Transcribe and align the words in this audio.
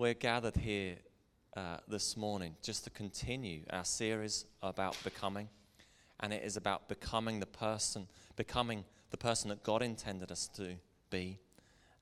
we're 0.00 0.14
gathered 0.14 0.56
here 0.56 0.96
uh, 1.58 1.76
this 1.86 2.16
morning 2.16 2.56
just 2.62 2.84
to 2.84 2.88
continue 2.88 3.60
our 3.68 3.84
series 3.84 4.46
about 4.62 4.96
becoming. 5.04 5.46
And 6.20 6.32
it 6.32 6.42
is 6.42 6.56
about 6.56 6.88
becoming 6.88 7.38
the 7.38 7.44
person, 7.44 8.06
becoming 8.34 8.84
the 9.10 9.18
person 9.18 9.50
that 9.50 9.62
God 9.62 9.82
intended 9.82 10.32
us 10.32 10.48
to 10.56 10.76
be, 11.10 11.38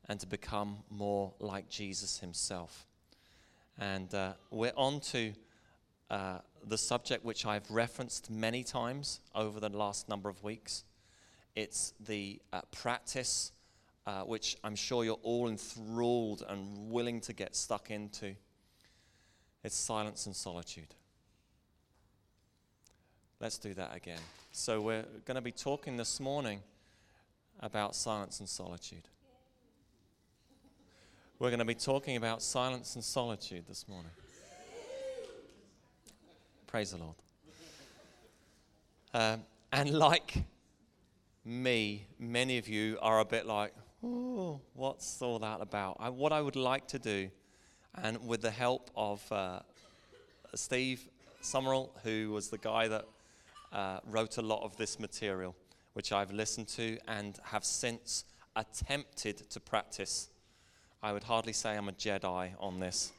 and 0.08 0.20
to 0.20 0.28
become 0.28 0.76
more 0.88 1.32
like 1.40 1.68
Jesus 1.68 2.20
himself. 2.20 2.86
And 3.80 4.14
uh, 4.14 4.34
we're 4.52 4.70
on 4.76 5.00
to 5.00 5.32
uh, 6.08 6.38
the 6.64 6.78
subject 6.78 7.24
which 7.24 7.46
I've 7.46 7.68
referenced 7.68 8.30
many 8.30 8.62
times 8.62 9.18
over 9.34 9.58
the 9.58 9.70
last 9.70 10.08
number 10.08 10.28
of 10.28 10.44
weeks. 10.44 10.84
It's 11.56 11.94
the 11.98 12.40
uh, 12.52 12.60
practice 12.70 13.50
uh, 14.08 14.22
which 14.22 14.56
I'm 14.64 14.74
sure 14.74 15.04
you're 15.04 15.20
all 15.22 15.50
enthralled 15.50 16.42
and 16.48 16.90
willing 16.90 17.20
to 17.20 17.34
get 17.34 17.54
stuck 17.54 17.90
into. 17.90 18.34
It's 19.62 19.76
silence 19.76 20.24
and 20.24 20.34
solitude. 20.34 20.94
Let's 23.38 23.58
do 23.58 23.74
that 23.74 23.94
again. 23.94 24.20
So, 24.50 24.80
we're 24.80 25.04
going 25.26 25.34
to 25.34 25.42
be 25.42 25.52
talking 25.52 25.98
this 25.98 26.20
morning 26.20 26.62
about 27.60 27.94
silence 27.94 28.40
and 28.40 28.48
solitude. 28.48 29.06
We're 31.38 31.50
going 31.50 31.58
to 31.58 31.66
be 31.66 31.74
talking 31.74 32.16
about 32.16 32.40
silence 32.40 32.94
and 32.94 33.04
solitude 33.04 33.66
this 33.68 33.86
morning. 33.88 34.12
Praise 36.66 36.92
the 36.92 36.96
Lord. 36.96 37.16
Um, 39.12 39.42
and 39.70 39.90
like 39.90 40.44
me, 41.44 42.06
many 42.18 42.56
of 42.56 42.68
you 42.68 42.96
are 43.02 43.20
a 43.20 43.24
bit 43.26 43.44
like, 43.44 43.74
what's 44.00 45.20
all 45.22 45.38
that 45.40 45.60
about? 45.60 45.96
I, 45.98 46.08
what 46.08 46.32
I 46.32 46.40
would 46.40 46.56
like 46.56 46.86
to 46.88 46.98
do, 46.98 47.30
and 48.02 48.26
with 48.26 48.42
the 48.42 48.50
help 48.50 48.90
of 48.94 49.20
uh, 49.32 49.60
Steve 50.54 51.08
Summerall, 51.40 51.90
who 52.04 52.30
was 52.30 52.48
the 52.48 52.58
guy 52.58 52.88
that 52.88 53.04
uh, 53.72 54.00
wrote 54.06 54.38
a 54.38 54.42
lot 54.42 54.62
of 54.62 54.76
this 54.76 55.00
material, 55.00 55.54
which 55.94 56.12
I've 56.12 56.32
listened 56.32 56.68
to 56.68 56.98
and 57.08 57.38
have 57.42 57.64
since 57.64 58.24
attempted 58.54 59.50
to 59.50 59.60
practice. 59.60 60.28
I 61.02 61.12
would 61.12 61.24
hardly 61.24 61.52
say 61.52 61.76
I'm 61.76 61.88
a 61.88 61.92
Jedi 61.92 62.52
on 62.58 62.80
this. 62.80 63.12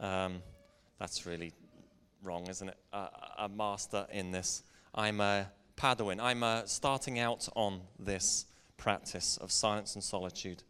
Um, 0.00 0.42
that's 0.98 1.26
really 1.26 1.52
wrong, 2.22 2.46
isn't 2.48 2.68
it? 2.68 2.76
Uh, 2.92 3.08
a 3.38 3.48
master 3.48 4.06
in 4.10 4.30
this. 4.30 4.62
I'm 4.94 5.20
a 5.20 5.50
Padawan. 5.76 6.20
I'm 6.20 6.42
uh, 6.42 6.64
starting 6.64 7.18
out 7.18 7.48
on 7.54 7.80
this 7.98 8.46
practice 8.76 9.36
of 9.38 9.50
silence 9.50 9.94
and 9.94 10.02
solitude. 10.02 10.62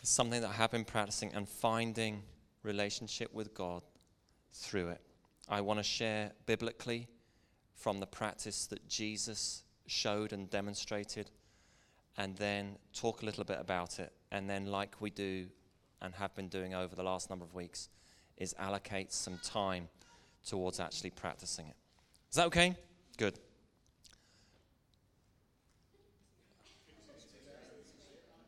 It's 0.00 0.10
something 0.10 0.40
that 0.40 0.50
I 0.50 0.54
have 0.54 0.70
been 0.70 0.84
practicing 0.84 1.32
and 1.32 1.48
finding 1.48 2.22
relationship 2.62 3.32
with 3.32 3.54
God 3.54 3.82
through 4.52 4.88
it. 4.88 5.00
I 5.48 5.60
want 5.60 5.78
to 5.78 5.84
share 5.84 6.32
biblically 6.46 7.08
from 7.74 8.00
the 8.00 8.06
practice 8.06 8.66
that 8.66 8.88
Jesus 8.88 9.64
showed 9.86 10.32
and 10.32 10.48
demonstrated, 10.48 11.30
and 12.16 12.36
then 12.36 12.76
talk 12.94 13.22
a 13.22 13.24
little 13.24 13.44
bit 13.44 13.58
about 13.60 13.98
it. 13.98 14.12
And 14.30 14.48
then, 14.48 14.66
like 14.66 15.00
we 15.00 15.10
do 15.10 15.46
and 16.00 16.14
have 16.14 16.34
been 16.34 16.48
doing 16.48 16.74
over 16.74 16.94
the 16.94 17.02
last 17.02 17.30
number 17.30 17.44
of 17.44 17.54
weeks, 17.54 17.88
is 18.36 18.54
allocate 18.58 19.12
some 19.12 19.38
time 19.42 19.88
towards 20.44 20.80
actually 20.80 21.10
practicing 21.10 21.66
it. 21.66 21.76
Is 22.30 22.36
that 22.36 22.46
okay? 22.46 22.74
Good. 23.18 23.38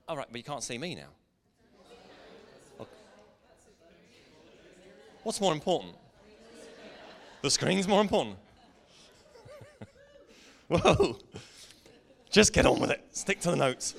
All 0.07 0.17
right, 0.17 0.27
but 0.31 0.37
you 0.37 0.45
can't 0.45 0.63
see 0.63 0.79
me 0.79 0.95
now. 0.95 2.87
What's 5.23 5.41
more 5.41 5.55
important? 5.55 5.95
The 7.41 7.51
screen's 7.51 7.89
more 7.89 8.03
important. 8.03 8.37
Whoa. 10.69 11.19
Just 12.31 12.53
get 12.53 12.67
on 12.67 12.79
with 12.79 12.91
it. 12.91 13.03
Stick 13.13 13.41
to 13.41 13.51
the 13.51 13.57
notes. 13.57 13.95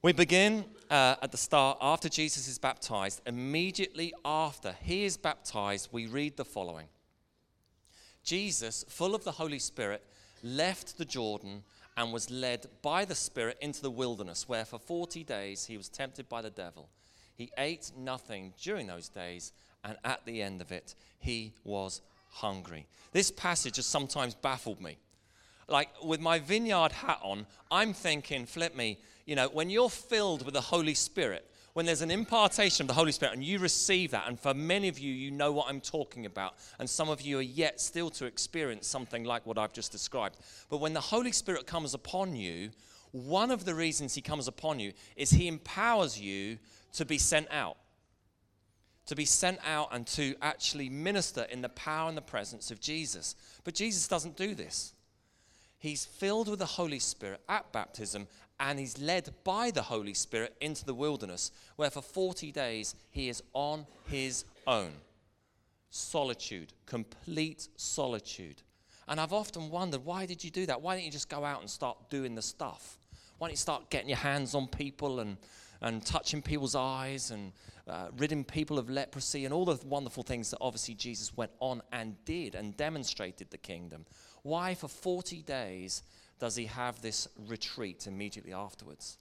We 0.00 0.12
begin 0.12 0.64
uh, 0.92 1.16
at 1.22 1.30
the 1.30 1.38
start, 1.38 1.78
after 1.80 2.08
Jesus 2.08 2.48
is 2.48 2.58
baptized, 2.58 3.22
immediately 3.26 4.12
after 4.24 4.74
he 4.82 5.04
is 5.04 5.16
baptized, 5.16 5.88
we 5.90 6.06
read 6.06 6.36
the 6.36 6.44
following 6.44 6.86
Jesus, 8.22 8.84
full 8.88 9.14
of 9.14 9.24
the 9.24 9.32
Holy 9.32 9.58
Spirit, 9.58 10.04
left 10.42 10.98
the 10.98 11.04
Jordan 11.04 11.64
and 11.96 12.12
was 12.12 12.30
led 12.30 12.66
by 12.80 13.04
the 13.04 13.14
Spirit 13.14 13.58
into 13.60 13.82
the 13.82 13.90
wilderness, 13.90 14.48
where 14.48 14.64
for 14.64 14.78
40 14.78 15.24
days 15.24 15.66
he 15.66 15.76
was 15.76 15.88
tempted 15.88 16.28
by 16.28 16.42
the 16.42 16.50
devil. 16.50 16.88
He 17.34 17.50
ate 17.58 17.92
nothing 17.96 18.54
during 18.60 18.86
those 18.86 19.08
days, 19.08 19.52
and 19.84 19.96
at 20.04 20.24
the 20.24 20.42
end 20.42 20.60
of 20.60 20.72
it, 20.72 20.94
he 21.18 21.52
was 21.64 22.00
hungry. 22.30 22.86
This 23.12 23.30
passage 23.30 23.76
has 23.76 23.86
sometimes 23.86 24.34
baffled 24.34 24.80
me. 24.80 24.98
Like 25.68 25.90
with 26.02 26.20
my 26.20 26.38
vineyard 26.38 26.92
hat 26.92 27.20
on, 27.22 27.46
I'm 27.70 27.92
thinking, 27.92 28.46
flip 28.46 28.74
me, 28.76 28.98
you 29.26 29.36
know, 29.36 29.48
when 29.48 29.70
you're 29.70 29.90
filled 29.90 30.44
with 30.44 30.54
the 30.54 30.60
Holy 30.60 30.94
Spirit, 30.94 31.48
when 31.74 31.86
there's 31.86 32.02
an 32.02 32.10
impartation 32.10 32.84
of 32.84 32.88
the 32.88 32.94
Holy 32.94 33.12
Spirit 33.12 33.34
and 33.34 33.42
you 33.42 33.58
receive 33.58 34.10
that, 34.10 34.28
and 34.28 34.38
for 34.38 34.52
many 34.52 34.88
of 34.88 34.98
you, 34.98 35.12
you 35.12 35.30
know 35.30 35.52
what 35.52 35.68
I'm 35.68 35.80
talking 35.80 36.26
about, 36.26 36.54
and 36.78 36.88
some 36.88 37.08
of 37.08 37.22
you 37.22 37.38
are 37.38 37.42
yet 37.42 37.80
still 37.80 38.10
to 38.10 38.26
experience 38.26 38.86
something 38.86 39.24
like 39.24 39.46
what 39.46 39.58
I've 39.58 39.72
just 39.72 39.90
described. 39.90 40.36
But 40.68 40.78
when 40.78 40.92
the 40.92 41.00
Holy 41.00 41.32
Spirit 41.32 41.66
comes 41.66 41.94
upon 41.94 42.36
you, 42.36 42.70
one 43.12 43.50
of 43.50 43.64
the 43.64 43.74
reasons 43.74 44.14
he 44.14 44.20
comes 44.20 44.48
upon 44.48 44.80
you 44.80 44.92
is 45.16 45.30
he 45.30 45.48
empowers 45.48 46.20
you 46.20 46.58
to 46.94 47.04
be 47.04 47.18
sent 47.18 47.46
out. 47.50 47.76
To 49.06 49.16
be 49.16 49.24
sent 49.24 49.58
out 49.66 49.88
and 49.92 50.06
to 50.08 50.34
actually 50.40 50.88
minister 50.88 51.42
in 51.50 51.60
the 51.60 51.68
power 51.70 52.08
and 52.08 52.16
the 52.16 52.22
presence 52.22 52.70
of 52.70 52.80
Jesus. 52.80 53.34
But 53.64 53.74
Jesus 53.74 54.08
doesn't 54.08 54.36
do 54.36 54.54
this. 54.54 54.94
He's 55.78 56.04
filled 56.04 56.48
with 56.48 56.60
the 56.60 56.64
Holy 56.64 57.00
Spirit 57.00 57.40
at 57.48 57.72
baptism 57.72 58.28
and 58.60 58.78
he's 58.78 58.98
led 59.00 59.30
by 59.44 59.70
the 59.70 59.82
Holy 59.82 60.14
Spirit 60.14 60.54
into 60.60 60.84
the 60.84 60.94
wilderness, 60.94 61.50
where 61.76 61.90
for 61.90 62.02
40 62.02 62.52
days 62.52 62.94
he 63.10 63.28
is 63.28 63.42
on 63.52 63.86
his 64.06 64.44
own. 64.66 64.92
Solitude, 65.90 66.72
complete 66.86 67.68
solitude. 67.76 68.62
And 69.08 69.20
I've 69.20 69.32
often 69.32 69.70
wondered, 69.70 70.04
why 70.04 70.26
did 70.26 70.44
you 70.44 70.50
do 70.50 70.66
that? 70.66 70.80
Why 70.80 70.94
didn't 70.94 71.06
you 71.06 71.12
just 71.12 71.28
go 71.28 71.44
out 71.44 71.60
and 71.60 71.68
start 71.68 71.98
doing 72.08 72.34
the 72.34 72.42
stuff? 72.42 72.98
Why 73.38 73.48
don't 73.48 73.52
you 73.52 73.56
start 73.58 73.90
getting 73.90 74.08
your 74.08 74.18
hands 74.18 74.54
on 74.54 74.68
people 74.68 75.20
and, 75.20 75.36
and 75.80 76.04
touching 76.06 76.40
people's 76.40 76.76
eyes 76.76 77.32
and 77.32 77.52
uh, 77.88 78.06
ridding 78.16 78.44
people 78.44 78.78
of 78.78 78.88
leprosy 78.88 79.44
and 79.44 79.52
all 79.52 79.64
the 79.64 79.84
wonderful 79.84 80.22
things 80.22 80.50
that 80.50 80.58
obviously 80.60 80.94
Jesus 80.94 81.36
went 81.36 81.50
on 81.58 81.82
and 81.92 82.14
did 82.24 82.54
and 82.54 82.76
demonstrated 82.76 83.50
the 83.50 83.58
kingdom? 83.58 84.06
Why, 84.42 84.74
for 84.74 84.88
40 84.88 85.42
days, 85.42 86.02
does 86.42 86.56
he 86.56 86.66
have 86.66 87.00
this 87.00 87.28
retreat 87.46 88.08
immediately 88.08 88.52
afterwards? 88.52 89.16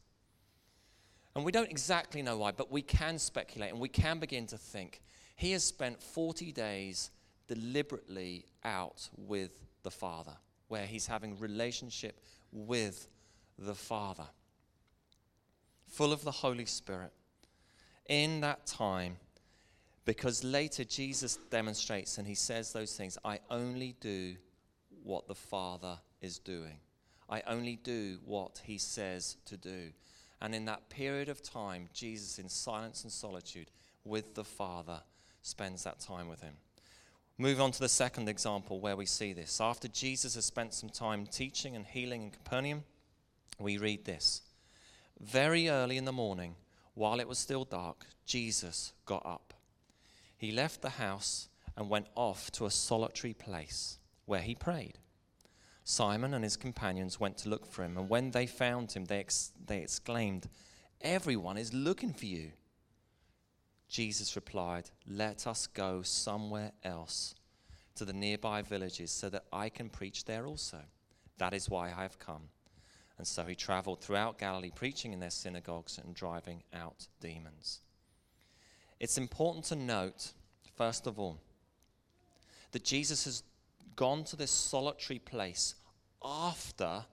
And 1.36 1.46
we 1.46 1.52
don't 1.52 1.70
exactly 1.70 2.24
know 2.24 2.40
why, 2.40 2.50
but 2.52 2.72
we 2.72 2.82
can 2.82 3.20
speculate 3.20 3.70
and 3.70 3.80
we 3.80 3.90
can 3.90 4.18
begin 4.18 4.48
to 4.48 4.58
think. 4.58 5.04
He 5.36 5.52
has 5.52 5.64
spent 5.64 6.02
40 6.02 6.52
days 6.52 7.12
deliberately 7.48 8.46
out 8.64 9.08
with 9.16 9.52
the 9.84 9.92
Father, 9.92 10.32
where 10.68 10.88
he's 10.88 11.06
having 11.06 11.38
relationship 11.38 12.22
with 12.52 13.08
the 13.56 13.76
Father, 13.76 14.26
full 15.86 16.12
of 16.12 16.24
the 16.24 16.32
Holy 16.32 16.66
Spirit. 16.66 17.14
In 18.09 18.42
that 18.42 18.66
time, 18.66 19.18
because 20.06 20.44
later 20.44 20.84
Jesus 20.84 21.38
demonstrates 21.52 22.18
and 22.18 22.26
he 22.26 22.34
says 22.34 22.74
those 22.74 22.98
things 22.98 23.16
I 23.24 23.42
only 23.52 23.96
do 24.02 24.38
what 25.03 25.28
the 25.28 25.36
Father 25.36 26.00
is 26.20 26.40
doing. 26.40 26.80
I 27.31 27.42
only 27.47 27.78
do 27.78 28.19
what 28.25 28.62
he 28.66 28.78
says 28.78 29.38
to 29.46 29.56
do. 29.56 29.94
And 30.42 30.53
in 30.53 30.66
that 30.66 30.90
period 30.90 31.30
of 31.30 31.42
time, 31.42 31.88
Jesus, 31.94 32.38
in 32.38 32.50
silence 32.50 33.03
and 33.03 33.12
solitude 33.12 33.72
with 34.03 34.36
the 34.36 34.44
Father, 34.44 35.02
spends 35.41 35.84
that 35.85 36.02
time 36.02 36.28
with 36.28 36.41
him. 36.41 36.55
Move 37.38 37.61
on 37.61 37.72
to 37.72 37.79
the 37.79 37.90
second 37.90 38.28
example 38.28 38.82
where 38.82 38.97
we 38.97 39.05
see 39.05 39.32
this. 39.34 39.61
After 39.61 39.88
Jesus 39.88 40.35
has 40.35 40.46
spent 40.46 40.73
some 40.73 40.90
time 40.90 41.26
teaching 41.26 41.76
and 41.76 41.85
healing 41.85 42.23
in 42.23 42.32
Capernaum, 42.32 42.84
we 43.59 43.78
read 43.78 44.03
this. 44.05 44.41
Very 45.20 45.70
early 45.70 45.97
in 45.97 46.05
the 46.05 46.11
morning, 46.11 46.55
while 46.96 47.20
it 47.20 47.28
was 47.28 47.40
still 47.40 47.64
dark, 47.64 48.05
Jesus 48.26 48.91
got 49.05 49.26
up. 49.26 49.53
He 50.38 50.52
left 50.52 50.82
the 50.82 50.90
house 50.90 51.47
and 51.78 51.90
went 51.90 52.08
off 52.16 52.52
to 52.52 52.66
a 52.66 52.72
solitary 52.72 53.34
place 53.34 54.00
where 54.26 54.41
he 54.41 54.53
prayed. 54.53 54.97
Simon 55.83 56.33
and 56.33 56.43
his 56.43 56.57
companions 56.57 57.19
went 57.19 57.37
to 57.39 57.49
look 57.49 57.66
for 57.66 57.83
him, 57.83 57.97
and 57.97 58.07
when 58.07 58.31
they 58.31 58.45
found 58.45 58.91
him, 58.91 59.05
they, 59.05 59.19
ex- 59.19 59.51
they 59.66 59.81
exclaimed, 59.81 60.47
Everyone 61.01 61.57
is 61.57 61.73
looking 61.73 62.13
for 62.13 62.28
you. 62.28 62.51
Jesus 63.89 64.35
replied, 64.35 64.89
Let 65.07 65.47
us 65.47 65.67
go 65.67 66.01
somewhere 66.01 66.72
else 66.83 67.35
to 67.95 68.05
the 68.05 68.13
nearby 68.13 68.61
villages 68.61 69.11
so 69.11 69.29
that 69.29 69.45
I 69.51 69.69
can 69.69 69.89
preach 69.89 70.25
there 70.25 70.45
also. 70.45 70.79
That 71.37 71.53
is 71.53 71.69
why 71.69 71.87
I 71.87 72.03
have 72.03 72.19
come. 72.19 72.49
And 73.17 73.28
so 73.28 73.43
he 73.43 73.55
traveled 73.55 74.01
throughout 74.01 74.37
Galilee, 74.37 74.72
preaching 74.73 75.13
in 75.13 75.19
their 75.19 75.29
synagogues 75.29 75.97
and 75.97 76.16
driving 76.16 76.63
out 76.73 77.07
demons. 77.19 77.81
it's 78.99 79.17
important 79.17 79.66
to 79.66 79.75
note, 79.75 80.33
first 80.75 81.07
of 81.07 81.19
all, 81.19 81.39
that 82.72 82.83
Jesus 82.83 83.25
has 83.25 83.43
gone 83.96 84.23
to 84.26 84.35
this 84.35 84.52
solitary 84.52 85.20
place 85.20 85.76
after 86.23 87.05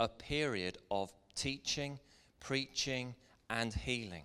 a 0.00 0.08
period 0.08 0.78
of 0.90 1.12
teaching, 1.34 1.98
preaching, 2.40 3.14
and 3.50 3.72
healing. 3.72 4.24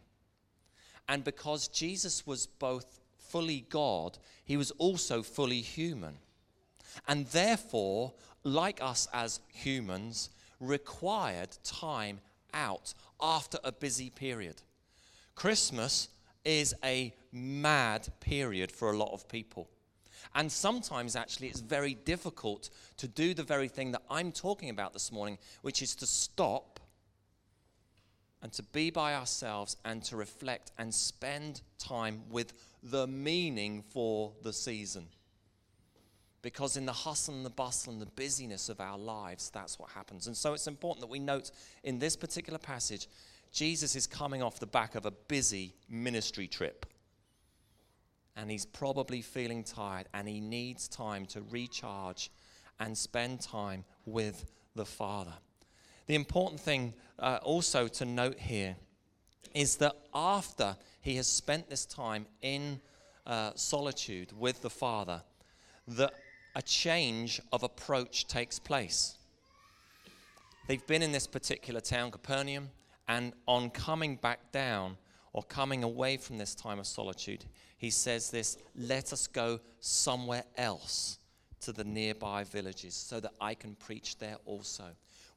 And 1.07 1.23
because 1.23 1.67
Jesus 1.67 2.25
was 2.25 2.47
both 2.47 2.99
fully 3.17 3.65
God, 3.69 4.17
he 4.45 4.57
was 4.57 4.71
also 4.71 5.23
fully 5.23 5.61
human. 5.61 6.17
And 7.07 7.25
therefore, 7.27 8.13
like 8.43 8.81
us 8.81 9.07
as 9.13 9.39
humans, 9.47 10.29
required 10.59 11.49
time 11.63 12.19
out 12.53 12.93
after 13.19 13.57
a 13.63 13.71
busy 13.71 14.09
period. 14.09 14.61
Christmas 15.35 16.09
is 16.45 16.75
a 16.83 17.13
mad 17.31 18.07
period 18.19 18.71
for 18.71 18.91
a 18.91 18.97
lot 18.97 19.11
of 19.13 19.27
people. 19.27 19.69
And 20.35 20.51
sometimes, 20.51 21.15
actually, 21.15 21.47
it's 21.47 21.59
very 21.59 21.93
difficult 21.93 22.69
to 22.97 23.07
do 23.07 23.33
the 23.33 23.43
very 23.43 23.67
thing 23.67 23.91
that 23.91 24.01
I'm 24.09 24.31
talking 24.31 24.69
about 24.69 24.93
this 24.93 25.11
morning, 25.11 25.37
which 25.61 25.81
is 25.81 25.95
to 25.95 26.07
stop 26.07 26.79
and 28.41 28.51
to 28.53 28.63
be 28.63 28.89
by 28.89 29.15
ourselves 29.15 29.77
and 29.85 30.03
to 30.03 30.17
reflect 30.17 30.71
and 30.77 30.93
spend 30.93 31.61
time 31.77 32.23
with 32.29 32.53
the 32.81 33.07
meaning 33.07 33.81
for 33.81 34.33
the 34.41 34.51
season. 34.51 35.07
Because 36.41 36.75
in 36.75 36.85
the 36.85 36.91
hustle 36.91 37.35
and 37.35 37.45
the 37.45 37.49
bustle 37.49 37.93
and 37.93 38.01
the 38.01 38.05
busyness 38.05 38.67
of 38.67 38.81
our 38.81 38.97
lives, 38.97 39.49
that's 39.49 39.79
what 39.79 39.91
happens. 39.91 40.27
And 40.27 40.35
so 40.35 40.53
it's 40.53 40.67
important 40.67 41.01
that 41.01 41.09
we 41.09 41.19
note 41.19 41.51
in 41.83 41.99
this 41.99 42.17
particular 42.17 42.59
passage, 42.59 43.07
Jesus 43.53 43.95
is 43.95 44.07
coming 44.07 44.43
off 44.43 44.59
the 44.59 44.67
back 44.67 44.95
of 44.95 45.05
a 45.05 45.11
busy 45.11 45.73
ministry 45.87 46.47
trip. 46.47 46.85
And 48.43 48.51
he's 48.51 48.65
probably 48.65 49.21
feeling 49.21 49.63
tired 49.63 50.09
and 50.13 50.27
he 50.27 50.41
needs 50.41 50.89
time 50.89 51.25
to 51.27 51.41
recharge 51.49 52.29
and 52.77 52.97
spend 52.97 53.39
time 53.39 53.85
with 54.05 54.51
the 54.75 54.83
Father. 54.83 55.31
The 56.07 56.15
important 56.15 56.59
thing 56.59 56.93
uh, 57.19 57.39
also 57.41 57.87
to 57.87 58.03
note 58.03 58.37
here 58.37 58.75
is 59.53 59.77
that 59.77 59.95
after 60.13 60.75
he 60.99 61.15
has 61.15 61.25
spent 61.25 61.69
this 61.69 61.85
time 61.85 62.25
in 62.41 62.81
uh, 63.25 63.51
solitude 63.55 64.33
with 64.37 64.61
the 64.61 64.69
Father, 64.69 65.21
that 65.87 66.13
a 66.53 66.61
change 66.61 67.39
of 67.53 67.63
approach 67.63 68.27
takes 68.27 68.59
place. 68.59 69.17
They've 70.67 70.85
been 70.85 71.01
in 71.01 71.13
this 71.13 71.27
particular 71.27 71.79
town, 71.79 72.11
Capernaum, 72.11 72.71
and 73.07 73.31
on 73.47 73.69
coming 73.69 74.17
back 74.17 74.51
down 74.51 74.97
or 75.33 75.43
coming 75.43 75.83
away 75.83 76.17
from 76.17 76.37
this 76.37 76.55
time 76.55 76.79
of 76.79 76.87
solitude, 76.87 77.45
he 77.77 77.89
says 77.89 78.29
this 78.29 78.57
let 78.75 79.11
us 79.11 79.27
go 79.27 79.59
somewhere 79.79 80.45
else 80.55 81.17
to 81.61 81.71
the 81.71 81.83
nearby 81.83 82.43
villages 82.43 82.93
so 82.93 83.19
that 83.19 83.33
I 83.41 83.53
can 83.53 83.75
preach 83.75 84.17
there 84.19 84.37
also. 84.45 84.85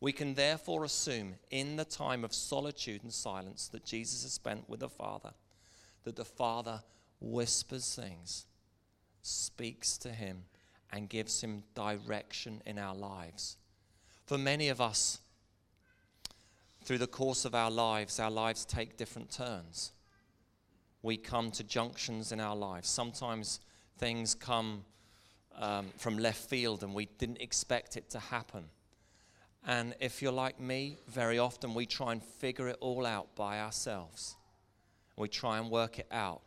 We 0.01 0.13
can 0.13 0.35
therefore 0.35 0.85
assume 0.85 1.37
in 1.51 1.77
the 1.77 1.85
time 1.85 2.25
of 2.25 2.35
solitude 2.35 3.03
and 3.03 3.13
silence 3.13 3.69
that 3.69 3.85
Jesus 3.85 4.23
has 4.23 4.33
spent 4.33 4.69
with 4.69 4.81
the 4.81 4.89
Father, 4.89 5.33
that 6.05 6.17
the 6.17 6.25
Father 6.25 6.83
whispers 7.21 7.95
things, 7.95 8.47
speaks 9.23 9.97
to 9.99 10.11
him, 10.11 10.45
and 10.93 11.09
gives 11.09 11.41
him 11.41 11.63
direction 11.75 12.63
in 12.67 12.79
our 12.79 12.95
lives. 12.95 13.57
For 14.27 14.37
many 14.37 14.69
of 14.69 14.81
us, 14.81 15.21
through 16.87 16.99
the 16.99 17.07
course 17.09 17.45
of 17.45 17.53
our 17.53 17.71
lives, 17.71 18.21
our 18.21 18.31
lives 18.31 18.65
take 18.65 18.97
different 18.97 19.29
turns. 19.29 19.93
We 21.03 21.17
come 21.17 21.51
to 21.53 21.65
junctions 21.65 22.31
in 22.31 22.39
our 22.39 22.55
lives. 22.55 22.89
Sometimes 22.89 23.59
things 23.99 24.37
come 24.37 24.85
um, 25.57 25.87
from 25.97 26.17
left 26.17 26.49
field 26.49 26.85
and 26.85 26.95
we 26.95 27.07
didn't 27.19 27.43
expect 27.43 27.97
it 27.97 28.09
to 28.11 28.21
happen. 28.21 28.67
And 29.67 29.97
if 29.99 30.23
you're 30.23 30.31
like 30.31 30.61
me, 30.61 30.99
very 31.09 31.41
often 31.41 31.75
we 31.75 31.87
try 31.87 32.13
and 32.13 32.23
figure 32.23 32.69
it 32.69 32.77
all 32.81 33.05
out 33.05 33.35
by 33.35 33.59
ourselves. 33.59 34.37
We 35.17 35.29
try 35.29 35.59
and 35.59 35.69
work 35.71 35.99
it 35.99 36.07
out. 36.13 36.43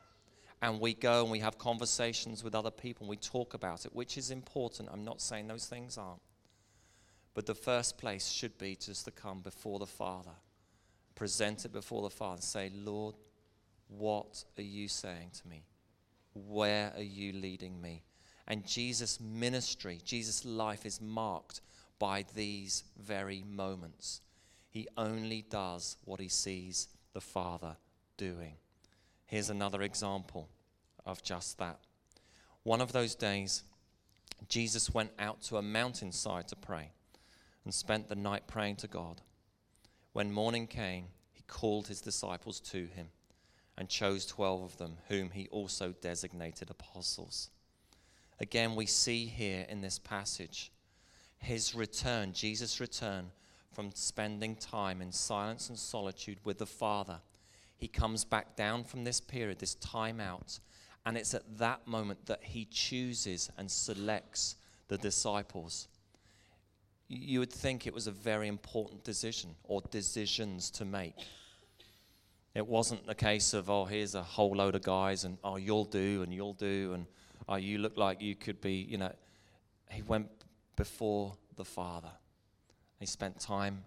And 0.62 0.80
we 0.80 0.94
go 0.94 1.24
and 1.24 1.32
we 1.32 1.40
have 1.40 1.58
conversations 1.58 2.46
with 2.46 2.56
other 2.56 2.72
people 2.72 3.04
and 3.04 3.10
we 3.10 3.18
talk 3.18 3.56
about 3.56 3.86
it, 3.86 3.94
which 3.94 4.18
is 4.18 4.32
important. 4.32 4.88
I'm 4.90 5.04
not 5.04 5.20
saying 5.20 5.48
those 5.48 5.66
things 5.66 5.98
aren't. 5.98 6.22
But 7.40 7.46
the 7.46 7.56
first 7.56 7.98
place 7.98 8.28
should 8.28 8.58
be 8.58 8.76
just 8.76 9.06
to 9.06 9.12
come 9.12 9.40
before 9.40 9.80
the 9.80 9.86
Father, 9.86 10.36
present 11.16 11.64
it 11.64 11.72
before 11.72 12.02
the 12.02 12.10
Father, 12.10 12.34
and 12.34 12.44
say, 12.44 12.70
Lord, 12.76 13.16
what 13.88 14.44
are 14.58 14.62
you 14.62 14.90
saying 14.90 15.30
to 15.42 15.48
me? 15.48 15.64
Where 16.34 16.92
are 16.98 17.02
you 17.02 17.32
leading 17.32 17.80
me? 17.82 18.04
And 18.46 18.68
Jesus' 18.68 19.22
ministry, 19.22 20.02
Jesus' 20.04 20.44
life 20.44 20.86
is 20.86 21.00
marked 21.00 21.62
by 21.98 22.26
these 22.36 22.84
very 23.02 23.46
moments. 23.50 24.20
He 24.70 24.90
only 24.98 25.46
does 25.50 25.96
what 26.04 26.20
he 26.20 26.28
sees 26.28 26.90
the 27.14 27.22
Father 27.22 27.78
doing. 28.18 28.56
Here's 29.28 29.50
another 29.50 29.84
example 29.84 30.50
of 31.06 31.24
just 31.24 31.58
that. 31.60 31.80
One 32.64 32.82
of 32.82 32.92
those 32.92 33.16
days, 33.16 33.64
Jesus 34.50 34.94
went 34.94 35.12
out 35.18 35.42
to 35.44 35.56
a 35.56 35.62
mountainside 35.62 36.50
to 36.50 36.58
pray 36.58 36.92
and 37.70 37.74
spent 37.76 38.10
the 38.10 38.16
night 38.16 38.48
praying 38.48 38.76
to 38.76 38.88
God. 38.88 39.22
When 40.14 40.32
morning 40.32 40.66
came, 40.66 41.06
he 41.34 41.44
called 41.44 41.86
his 41.88 42.02
disciples 42.02 42.60
to 42.62 42.88
him 42.88 43.10
and 43.78 43.88
chose 43.88 44.26
12 44.26 44.64
of 44.64 44.78
them, 44.80 44.98
whom 45.08 45.30
he 45.30 45.48
also 45.50 45.94
designated 46.02 46.72
apostles. 46.72 47.52
Again, 48.40 48.76
we 48.76 48.88
see 48.88 49.28
here 49.28 49.68
in 49.70 49.82
this 49.82 50.00
passage 50.00 50.72
his 51.38 51.76
return, 51.76 52.34
Jesus' 52.34 52.80
return 52.80 53.30
from 53.72 53.92
spending 53.94 54.56
time 54.56 55.00
in 55.00 55.12
silence 55.12 55.70
and 55.70 55.78
solitude 55.78 56.40
with 56.44 56.58
the 56.58 56.66
Father. 56.66 57.20
He 57.78 57.88
comes 57.88 58.26
back 58.26 58.56
down 58.56 58.84
from 58.84 59.04
this 59.04 59.22
period, 59.22 59.60
this 59.60 59.76
time 59.76 60.20
out, 60.20 60.60
and 61.06 61.16
it's 61.16 61.36
at 61.36 61.60
that 61.60 61.86
moment 61.88 62.26
that 62.26 62.46
he 62.46 62.66
chooses 62.66 63.52
and 63.60 63.70
selects 63.70 64.56
the 64.88 64.98
disciples. 64.98 65.88
You 67.12 67.40
would 67.40 67.52
think 67.52 67.88
it 67.88 67.94
was 67.94 68.06
a 68.06 68.12
very 68.12 68.48
important 68.48 69.04
decision 69.04 69.56
or 69.64 69.82
decisions 69.90 70.70
to 70.72 70.86
make. 70.86 71.16
It 72.54 72.68
wasn't 72.68 73.02
a 73.08 73.16
case 73.16 73.54
of, 73.54 73.68
oh, 73.70 73.86
here's 73.86 74.14
a 74.14 74.22
whole 74.22 74.56
load 74.56 74.76
of 74.76 74.84
guys, 74.84 75.24
and 75.24 75.40
oh, 75.44 75.56
you'll 75.56 75.86
do, 75.86 76.22
and 76.22 76.32
you'll 76.32 76.54
do, 76.54 76.94
and 76.94 77.08
oh, 77.48 77.56
you 77.56 77.80
look 77.80 77.98
like 77.98 78.22
you 78.22 78.36
could 78.36 78.62
be, 78.62 78.74
you 78.74 79.00
know. 79.00 79.12
He 79.90 80.04
went 80.04 80.30
before 80.76 81.36
the 81.56 81.66
Father. 81.66 82.12
He 83.00 83.08
spent 83.08 83.40
time 83.40 83.86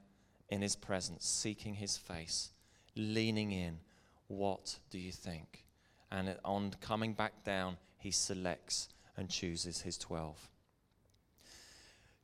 in 0.48 0.60
His 0.60 0.74
presence, 0.74 1.24
seeking 1.24 1.74
His 1.74 1.96
face, 1.96 2.50
leaning 2.96 3.52
in. 3.52 3.78
What 4.26 4.78
do 4.90 4.98
you 4.98 5.12
think? 5.12 5.64
And 6.10 6.36
on 6.44 6.72
coming 6.80 7.12
back 7.14 7.44
down, 7.44 7.76
He 7.98 8.10
selects 8.10 8.88
and 9.16 9.28
chooses 9.28 9.82
His 9.82 9.96
12. 9.96 10.48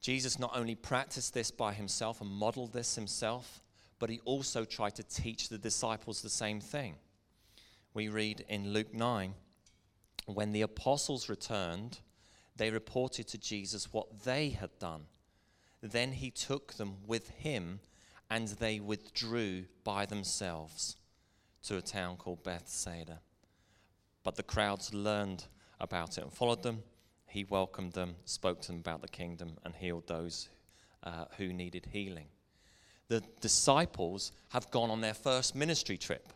Jesus 0.00 0.38
not 0.38 0.57
only 0.57 0.75
practiced 0.75 1.35
this 1.35 1.50
by 1.50 1.73
himself 1.73 2.21
and 2.21 2.31
modeled 2.31 2.73
this 2.73 2.95
himself, 2.95 3.62
but 3.99 4.11
he 4.11 4.21
also 4.25 4.64
tried 4.64 4.95
to 4.95 5.02
teach 5.02 5.49
the 5.49 5.59
disciples 5.59 6.23
the 6.23 6.31
same 6.31 6.61
thing. 6.61 6.95
We 7.95 8.09
read 8.09 8.45
in 8.49 8.73
Luke 8.73 8.95
9 8.95 9.35
when 10.26 10.52
the 10.52 10.62
apostles 10.62 11.28
returned, 11.28 12.00
they 12.57 12.71
reported 12.71 13.26
to 13.28 13.38
Jesus 13.38 13.93
what 13.93 14.25
they 14.25 14.50
had 14.50 14.78
done. 14.78 15.07
Then 15.81 16.12
he 16.12 16.31
took 16.31 16.75
them 16.75 16.97
with 17.07 17.31
him, 17.31 17.81
and 18.28 18.49
they 18.49 18.78
withdrew 18.78 19.64
by 19.85 20.05
themselves 20.05 20.97
to 21.62 21.78
a 21.78 21.83
town 21.83 22.17
called 22.17 22.43
Bethsaida. 22.43 23.21
But 24.23 24.37
the 24.37 24.43
crowds 24.43 24.93
learned 24.93 25.45
about 25.81 26.19
it 26.19 26.25
and 26.25 26.33
followed 26.33 26.62
them. 26.62 26.83
He 27.29 27.45
welcomed 27.45 27.93
them, 27.93 28.17
spoke 28.25 28.61
to 28.63 28.69
them 28.69 28.81
about 28.81 29.03
the 29.03 29.09
kingdom, 29.09 29.57
and 29.65 29.75
healed 29.75 30.07
those 30.07 30.49
uh, 31.05 31.27
who 31.37 31.53
needed 31.53 31.87
healing. 31.93 32.27
The 33.09 33.23
disciples 33.41 34.33
have 34.51 34.71
gone 34.71 34.91
on 34.91 35.01
their 35.01 35.15
first 35.15 35.55
ministry 35.55 35.97
trip. 35.97 36.33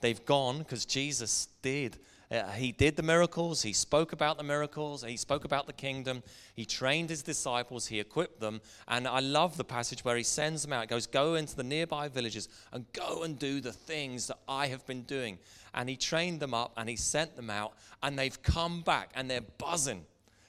They've 0.00 0.24
gone 0.24 0.58
because 0.58 0.84
Jesus 0.84 1.48
did 1.62 1.98
uh, 2.30 2.50
he 2.50 2.72
did 2.72 2.96
the 2.96 3.02
miracles, 3.02 3.62
he 3.62 3.72
spoke 3.72 4.12
about 4.12 4.38
the 4.38 4.42
miracles, 4.42 5.04
he 5.04 5.16
spoke 5.16 5.44
about 5.44 5.66
the 5.66 5.72
kingdom, 5.72 6.22
he 6.54 6.64
trained 6.64 7.10
his 7.10 7.22
disciples, 7.22 7.86
he 7.86 8.00
equipped 8.00 8.40
them. 8.40 8.60
And 8.88 9.06
I 9.06 9.20
love 9.20 9.56
the 9.56 9.64
passage 9.64 10.04
where 10.04 10.16
he 10.16 10.22
sends 10.22 10.62
them 10.62 10.72
out. 10.72 10.82
He 10.82 10.86
goes, 10.86 11.06
Go 11.06 11.34
into 11.34 11.54
the 11.54 11.62
nearby 11.62 12.08
villages 12.08 12.48
and 12.72 12.90
go 12.92 13.22
and 13.22 13.38
do 13.38 13.60
the 13.60 13.72
things 13.72 14.26
that 14.28 14.38
I 14.48 14.68
have 14.68 14.86
been 14.86 15.02
doing. 15.02 15.38
And 15.74 15.88
he 15.88 15.96
trained 15.96 16.40
them 16.40 16.54
up 16.54 16.72
and 16.76 16.88
he 16.88 16.96
sent 16.96 17.36
them 17.36 17.50
out, 17.50 17.74
and 18.02 18.18
they've 18.18 18.42
come 18.42 18.80
back 18.82 19.10
and 19.14 19.30
they're 19.30 19.40
buzzing. 19.58 20.04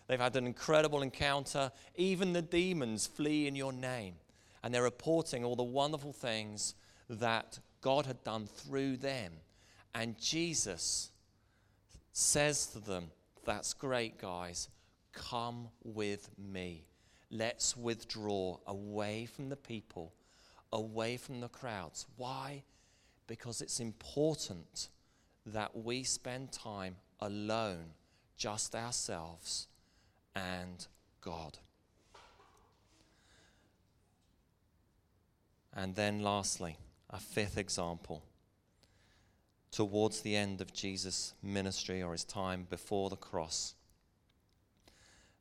They've 0.07 0.19
had 0.19 0.35
an 0.35 0.45
incredible 0.45 1.01
encounter. 1.01 1.71
Even 1.95 2.33
the 2.33 2.41
demons 2.41 3.07
flee 3.07 3.47
in 3.47 3.55
your 3.55 3.73
name. 3.73 4.15
And 4.63 4.73
they're 4.73 4.83
reporting 4.83 5.43
all 5.43 5.55
the 5.55 5.63
wonderful 5.63 6.13
things 6.13 6.75
that 7.09 7.59
God 7.81 8.05
had 8.05 8.23
done 8.23 8.47
through 8.47 8.97
them. 8.97 9.33
And 9.93 10.19
Jesus 10.19 11.11
says 12.11 12.67
to 12.67 12.79
them, 12.79 13.11
That's 13.45 13.73
great, 13.73 14.19
guys. 14.19 14.69
Come 15.13 15.69
with 15.83 16.29
me. 16.37 16.85
Let's 17.31 17.75
withdraw 17.75 18.57
away 18.67 19.25
from 19.25 19.49
the 19.49 19.55
people, 19.55 20.13
away 20.71 21.17
from 21.17 21.41
the 21.41 21.47
crowds. 21.47 22.05
Why? 22.17 22.63
Because 23.27 23.61
it's 23.61 23.79
important 23.79 24.89
that 25.47 25.75
we 25.75 26.03
spend 26.03 26.51
time 26.51 26.95
alone, 27.19 27.85
just 28.37 28.75
ourselves 28.75 29.67
and 30.35 30.85
God. 31.21 31.57
And 35.73 35.95
then, 35.95 36.21
lastly, 36.21 36.77
a 37.09 37.19
fifth 37.19 37.57
example. 37.57 38.23
Towards 39.71 40.21
the 40.21 40.35
end 40.35 40.61
of 40.61 40.73
Jesus' 40.73 41.33
ministry 41.43 42.01
or 42.01 42.13
his 42.13 42.23
time 42.23 42.65
before 42.69 43.09
the 43.09 43.17
cross, 43.17 43.75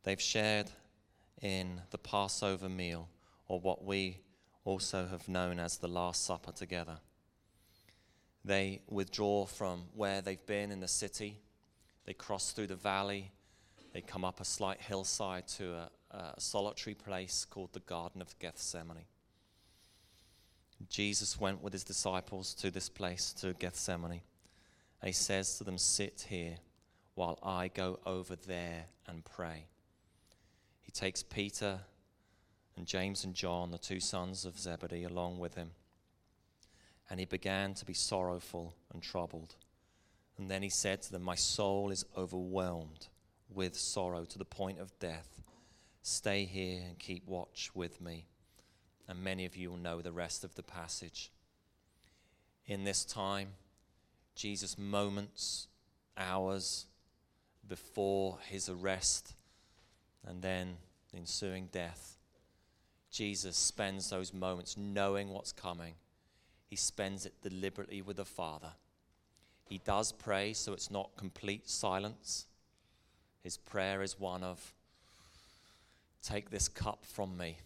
they've 0.02 0.20
shared 0.20 0.70
in 1.40 1.82
the 1.90 1.98
Passover 1.98 2.68
meal, 2.68 3.08
or 3.46 3.60
what 3.60 3.84
we 3.84 4.18
also 4.64 5.06
have 5.06 5.28
known 5.28 5.60
as 5.60 5.76
the 5.76 5.88
Last 5.88 6.24
Supper 6.24 6.50
together. 6.50 6.98
They 8.44 8.80
withdraw 8.88 9.46
from 9.46 9.84
where 9.94 10.20
they've 10.20 10.46
been 10.46 10.72
in 10.72 10.80
the 10.80 10.88
city, 10.88 11.38
they 12.06 12.12
cross 12.12 12.50
through 12.52 12.66
the 12.68 12.74
valley, 12.74 13.30
they 13.94 14.00
come 14.00 14.24
up 14.24 14.40
a 14.40 14.44
slight 14.44 14.80
hillside 14.80 15.46
to 15.46 15.72
a, 15.72 15.90
a 16.10 16.40
solitary 16.40 16.94
place 16.94 17.46
called 17.48 17.72
the 17.72 17.80
Garden 17.80 18.20
of 18.20 18.36
Gethsemane. 18.40 19.06
Jesus 20.90 21.40
went 21.40 21.62
with 21.62 21.72
his 21.72 21.84
disciples 21.84 22.54
to 22.54 22.72
this 22.72 22.88
place, 22.88 23.32
to 23.34 23.54
Gethsemane. 23.54 24.20
And 25.00 25.06
he 25.06 25.12
says 25.12 25.56
to 25.56 25.64
them, 25.64 25.78
Sit 25.78 26.26
here 26.28 26.56
while 27.14 27.38
I 27.40 27.68
go 27.68 28.00
over 28.04 28.34
there 28.34 28.86
and 29.06 29.24
pray. 29.24 29.66
He 30.82 30.90
takes 30.90 31.22
Peter 31.22 31.78
and 32.76 32.86
James 32.86 33.22
and 33.22 33.32
John, 33.32 33.70
the 33.70 33.78
two 33.78 34.00
sons 34.00 34.44
of 34.44 34.58
Zebedee, 34.58 35.04
along 35.04 35.38
with 35.38 35.54
him. 35.54 35.70
And 37.08 37.20
he 37.20 37.26
began 37.26 37.74
to 37.74 37.84
be 37.84 37.94
sorrowful 37.94 38.74
and 38.92 39.00
troubled. 39.00 39.54
And 40.36 40.50
then 40.50 40.64
he 40.64 40.68
said 40.68 41.00
to 41.02 41.12
them, 41.12 41.22
My 41.22 41.36
soul 41.36 41.92
is 41.92 42.04
overwhelmed 42.16 43.06
with 43.48 43.76
sorrow 43.76 44.24
to 44.24 44.38
the 44.38 44.44
point 44.44 44.80
of 44.80 44.98
death. 44.98 45.42
Stay 46.02 46.44
here 46.44 46.82
and 46.86 46.98
keep 46.98 47.26
watch 47.26 47.70
with 47.74 48.00
me 48.00 48.26
and 49.08 49.22
many 49.22 49.44
of 49.44 49.56
you 49.56 49.70
will 49.70 49.76
know 49.76 50.00
the 50.00 50.12
rest 50.12 50.44
of 50.44 50.54
the 50.54 50.62
passage. 50.62 51.30
In 52.66 52.84
this 52.84 53.04
time, 53.04 53.48
Jesus, 54.34 54.78
moments, 54.78 55.68
hours 56.16 56.86
before 57.68 58.38
his 58.48 58.68
arrest 58.68 59.34
and 60.26 60.42
then 60.42 60.76
the 61.10 61.18
ensuing 61.18 61.68
death, 61.70 62.16
Jesus 63.10 63.56
spends 63.56 64.10
those 64.10 64.32
moments 64.32 64.76
knowing 64.76 65.28
what's 65.28 65.52
coming. 65.52 65.94
He 66.66 66.76
spends 66.76 67.26
it 67.26 67.34
deliberately 67.42 68.02
with 68.02 68.16
the 68.16 68.24
Father. 68.24 68.72
He 69.68 69.78
does 69.78 70.12
pray, 70.12 70.52
so 70.52 70.72
it's 70.72 70.90
not 70.90 71.16
complete 71.16 71.68
silence. 71.68 72.46
His 73.44 73.58
prayer 73.58 74.02
is 74.02 74.18
one 74.18 74.42
of, 74.42 74.72
Take 76.22 76.48
this 76.48 76.68
cup 76.68 77.04
from 77.04 77.36
me, 77.36 77.58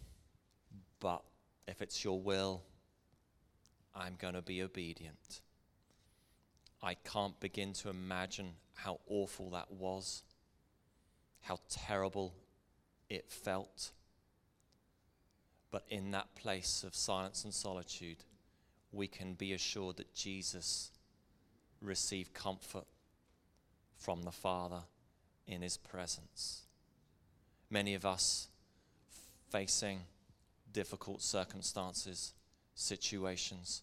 but 0.99 1.23
if 1.65 1.81
it's 1.81 2.03
your 2.03 2.19
will, 2.19 2.61
I'm 3.95 4.17
going 4.19 4.33
to 4.33 4.41
be 4.41 4.61
obedient. 4.61 5.39
I 6.83 6.95
can't 6.95 7.39
begin 7.39 7.71
to 7.73 7.89
imagine 7.89 8.51
how 8.75 8.99
awful 9.07 9.51
that 9.51 9.71
was, 9.71 10.23
how 11.41 11.59
terrible 11.69 12.33
it 13.09 13.31
felt. 13.31 13.91
But 15.71 15.85
in 15.89 16.11
that 16.11 16.35
place 16.35 16.83
of 16.83 16.93
silence 16.95 17.45
and 17.45 17.53
solitude, 17.53 18.17
we 18.91 19.07
can 19.07 19.33
be 19.35 19.53
assured 19.53 19.95
that 19.97 20.13
Jesus 20.13 20.91
received 21.81 22.33
comfort 22.33 22.87
from 23.95 24.23
the 24.23 24.31
Father 24.31 24.81
in 25.49 25.61
his 25.63 25.77
presence. 25.77 26.61
Many 27.69 27.95
of 27.95 28.05
us 28.05 28.47
facing 29.49 30.01
difficult 30.71 31.21
circumstances, 31.21 32.33
situations. 32.75 33.81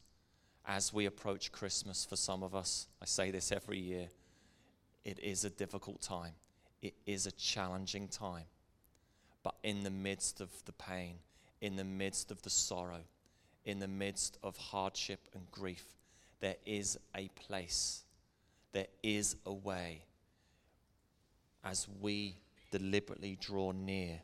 As 0.64 0.92
we 0.92 1.06
approach 1.06 1.52
Christmas, 1.52 2.04
for 2.04 2.16
some 2.16 2.42
of 2.42 2.54
us, 2.54 2.86
I 3.02 3.04
say 3.04 3.30
this 3.30 3.52
every 3.52 3.78
year, 3.78 4.08
it 5.04 5.18
is 5.18 5.44
a 5.44 5.50
difficult 5.50 6.00
time. 6.00 6.32
It 6.82 6.94
is 7.04 7.26
a 7.26 7.32
challenging 7.32 8.08
time. 8.08 8.44
But 9.42 9.56
in 9.62 9.82
the 9.82 9.90
midst 9.90 10.40
of 10.40 10.50
the 10.64 10.72
pain, 10.72 11.16
in 11.60 11.76
the 11.76 11.84
midst 11.84 12.30
of 12.30 12.42
the 12.42 12.50
sorrow, 12.50 13.02
in 13.64 13.80
the 13.80 13.88
midst 13.88 14.38
of 14.42 14.56
hardship 14.56 15.28
and 15.34 15.50
grief, 15.50 15.84
there 16.40 16.56
is 16.64 16.98
a 17.16 17.28
place, 17.28 18.04
there 18.72 18.88
is 19.02 19.36
a 19.44 19.52
way 19.52 20.02
as 21.66 21.88
we 22.00 22.36
deliberately 22.70 23.36
draw 23.40 23.72
near 23.72 24.20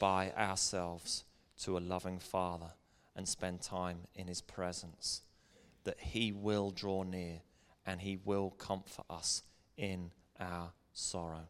by 0.00 0.32
ourselves 0.32 1.24
to 1.56 1.78
a 1.78 1.80
loving 1.80 2.18
Father 2.18 2.72
and 3.14 3.28
spend 3.28 3.60
time 3.60 3.98
in 4.16 4.26
His 4.26 4.40
presence, 4.40 5.22
that 5.84 6.00
He 6.00 6.32
will 6.32 6.70
draw 6.70 7.04
near 7.04 7.40
and 7.86 8.00
He 8.00 8.18
will 8.24 8.50
comfort 8.50 9.04
us 9.08 9.42
in 9.76 10.10
our 10.40 10.72
sorrow. 10.92 11.46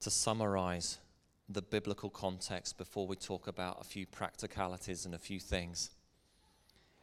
To 0.00 0.10
summarize 0.10 0.98
the 1.50 1.60
biblical 1.62 2.08
context 2.08 2.78
before 2.78 3.06
we 3.06 3.16
talk 3.16 3.46
about 3.46 3.78
a 3.80 3.84
few 3.84 4.06
practicalities 4.06 5.04
and 5.04 5.14
a 5.14 5.18
few 5.18 5.40
things, 5.40 5.90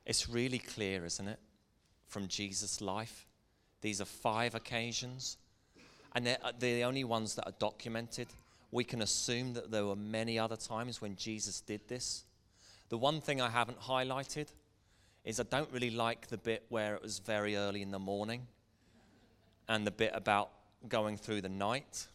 it's 0.06 0.28
really 0.28 0.60
clear, 0.60 1.06
isn't 1.06 1.28
it, 1.28 1.40
from 2.08 2.28
Jesus' 2.28 2.82
life? 2.82 3.28
These 3.86 4.02
are 4.02 4.06
five 4.06 4.56
occasions, 4.56 5.38
and 6.16 6.26
they're, 6.26 6.40
uh, 6.44 6.54
they're 6.58 6.78
the 6.78 6.86
only 6.86 7.04
ones 7.04 7.36
that 7.36 7.46
are 7.46 7.54
documented 7.60 8.28
we 8.72 8.84
can 8.84 9.04
assume 9.04 9.54
that 9.54 9.70
there 9.70 9.86
were 9.86 9.96
many 9.96 10.40
other 10.40 10.56
times 10.56 11.04
when 11.04 11.16
Jesus 11.16 11.62
did 11.62 11.88
this. 11.88 12.24
The 12.90 12.98
one 12.98 13.22
thing 13.22 13.42
I 13.42 13.50
haven't 13.52 13.80
highlighted 13.80 14.48
is 15.24 15.40
I 15.40 15.44
don't 15.44 15.72
really 15.72 15.92
like 15.92 16.30
the 16.30 16.38
bit 16.40 16.66
where 16.70 16.96
it 16.96 17.04
was 17.04 17.20
very 17.20 17.58
early 17.58 17.84
in 17.84 17.92
the 17.92 18.00
morning 18.00 18.48
and 19.70 19.86
the 19.86 19.92
bit 19.92 20.14
about 20.16 20.50
going 20.90 21.16
through 21.16 21.42
the 21.42 21.50
night. 21.50 22.08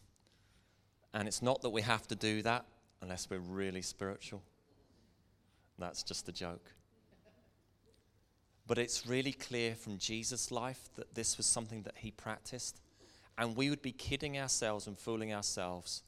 And 1.13 1.25
it's 1.25 1.41
not 1.41 1.61
that 1.61 1.69
we 1.69 1.83
have 1.83 2.05
to 2.09 2.15
do 2.15 2.41
that 2.41 2.65
unless 3.01 3.29
we're 3.29 3.39
really 3.39 3.81
spiritual. 3.81 4.43
That's 5.79 6.03
just 6.03 6.27
a 6.27 6.33
joke. 6.33 6.73
But 8.71 8.79
it's 8.79 9.05
really 9.05 9.33
clear 9.33 9.75
from 9.75 9.97
Jesus' 9.97 10.49
life 10.49 10.87
that 10.95 11.13
this 11.13 11.35
was 11.35 11.45
something 11.45 11.81
that 11.81 11.95
he 11.97 12.09
practiced. 12.09 12.79
And 13.37 13.53
we 13.53 13.69
would 13.69 13.81
be 13.81 13.91
kidding 13.91 14.39
ourselves 14.39 14.87
and 14.87 14.97
fooling 14.97 15.33
ourselves 15.33 16.03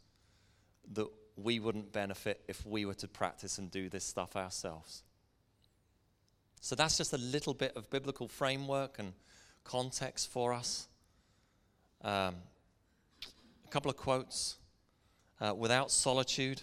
that 0.93 1.07
we 1.35 1.59
wouldn't 1.59 1.91
benefit 1.91 2.39
if 2.47 2.65
we 2.65 2.85
were 2.85 2.93
to 2.93 3.07
practice 3.09 3.57
and 3.57 3.69
do 3.69 3.89
this 3.89 4.05
stuff 4.05 4.37
ourselves. 4.37 5.03
So 6.61 6.73
that's 6.73 6.95
just 6.95 7.11
a 7.11 7.17
little 7.17 7.53
bit 7.53 7.75
of 7.75 7.89
biblical 7.89 8.29
framework 8.29 8.97
and 8.97 9.11
context 9.65 10.31
for 10.31 10.53
us. 10.53 10.87
Um, 12.01 12.35
a 13.65 13.69
couple 13.71 13.91
of 13.91 13.97
quotes. 13.97 14.55
Uh, 15.41 15.53
Without 15.53 15.91
solitude, 15.91 16.61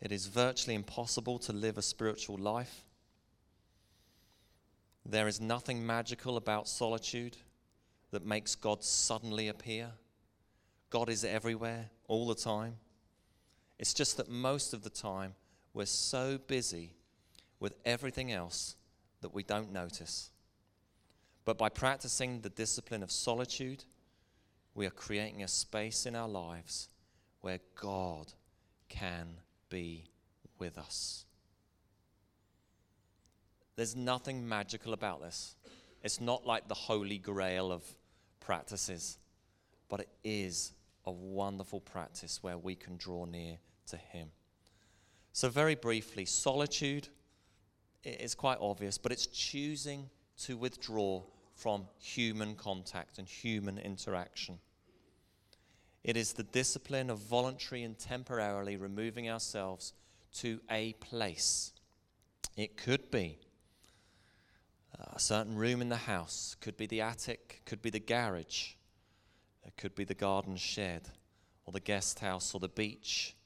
it 0.00 0.12
is 0.12 0.28
virtually 0.28 0.74
impossible 0.74 1.38
to 1.40 1.52
live 1.52 1.76
a 1.76 1.82
spiritual 1.82 2.38
life. 2.38 2.85
There 5.08 5.28
is 5.28 5.40
nothing 5.40 5.86
magical 5.86 6.36
about 6.36 6.68
solitude 6.68 7.36
that 8.10 8.26
makes 8.26 8.56
God 8.56 8.82
suddenly 8.82 9.48
appear. 9.48 9.92
God 10.90 11.08
is 11.08 11.24
everywhere, 11.24 11.90
all 12.08 12.26
the 12.26 12.34
time. 12.34 12.76
It's 13.78 13.94
just 13.94 14.16
that 14.16 14.28
most 14.28 14.74
of 14.74 14.82
the 14.82 14.90
time 14.90 15.34
we're 15.72 15.86
so 15.86 16.38
busy 16.38 16.94
with 17.60 17.74
everything 17.84 18.32
else 18.32 18.74
that 19.20 19.32
we 19.32 19.44
don't 19.44 19.72
notice. 19.72 20.30
But 21.44 21.56
by 21.56 21.68
practicing 21.68 22.40
the 22.40 22.50
discipline 22.50 23.04
of 23.04 23.10
solitude, 23.12 23.84
we 24.74 24.86
are 24.86 24.90
creating 24.90 25.42
a 25.42 25.48
space 25.48 26.04
in 26.04 26.16
our 26.16 26.28
lives 26.28 26.88
where 27.42 27.60
God 27.80 28.32
can 28.88 29.28
be 29.68 30.04
with 30.58 30.78
us. 30.78 31.26
There's 33.76 33.94
nothing 33.94 34.48
magical 34.48 34.94
about 34.94 35.20
this. 35.20 35.54
It's 36.02 36.20
not 36.20 36.46
like 36.46 36.66
the 36.66 36.74
holy 36.74 37.18
grail 37.18 37.70
of 37.70 37.82
practices, 38.40 39.18
but 39.88 40.00
it 40.00 40.08
is 40.24 40.72
a 41.04 41.12
wonderful 41.12 41.80
practice 41.80 42.42
where 42.42 42.58
we 42.58 42.74
can 42.74 42.96
draw 42.96 43.26
near 43.26 43.58
to 43.88 43.96
Him. 43.96 44.30
So, 45.32 45.50
very 45.50 45.74
briefly, 45.74 46.24
solitude 46.24 47.08
is 48.02 48.34
quite 48.34 48.58
obvious, 48.60 48.96
but 48.96 49.12
it's 49.12 49.26
choosing 49.26 50.08
to 50.44 50.56
withdraw 50.56 51.22
from 51.54 51.86
human 51.98 52.54
contact 52.54 53.18
and 53.18 53.28
human 53.28 53.78
interaction. 53.78 54.58
It 56.04 56.16
is 56.16 56.32
the 56.32 56.44
discipline 56.44 57.10
of 57.10 57.18
voluntary 57.18 57.82
and 57.82 57.98
temporarily 57.98 58.76
removing 58.76 59.28
ourselves 59.28 59.92
to 60.34 60.60
a 60.70 60.92
place. 60.94 61.72
It 62.56 62.76
could 62.76 63.10
be 63.10 63.38
a 64.98 65.18
certain 65.18 65.56
room 65.56 65.80
in 65.80 65.88
the 65.88 65.96
house, 65.96 66.56
could 66.60 66.76
be 66.76 66.86
the 66.86 67.00
attic, 67.00 67.62
could 67.64 67.82
be 67.82 67.90
the 67.90 68.00
garage, 68.00 68.74
it 69.64 69.76
could 69.76 69.94
be 69.94 70.04
the 70.04 70.14
garden 70.14 70.56
shed, 70.56 71.08
or 71.64 71.72
the 71.72 71.80
guest 71.80 72.20
house, 72.20 72.54
or 72.54 72.60
the 72.60 72.68
beach, 72.68 73.36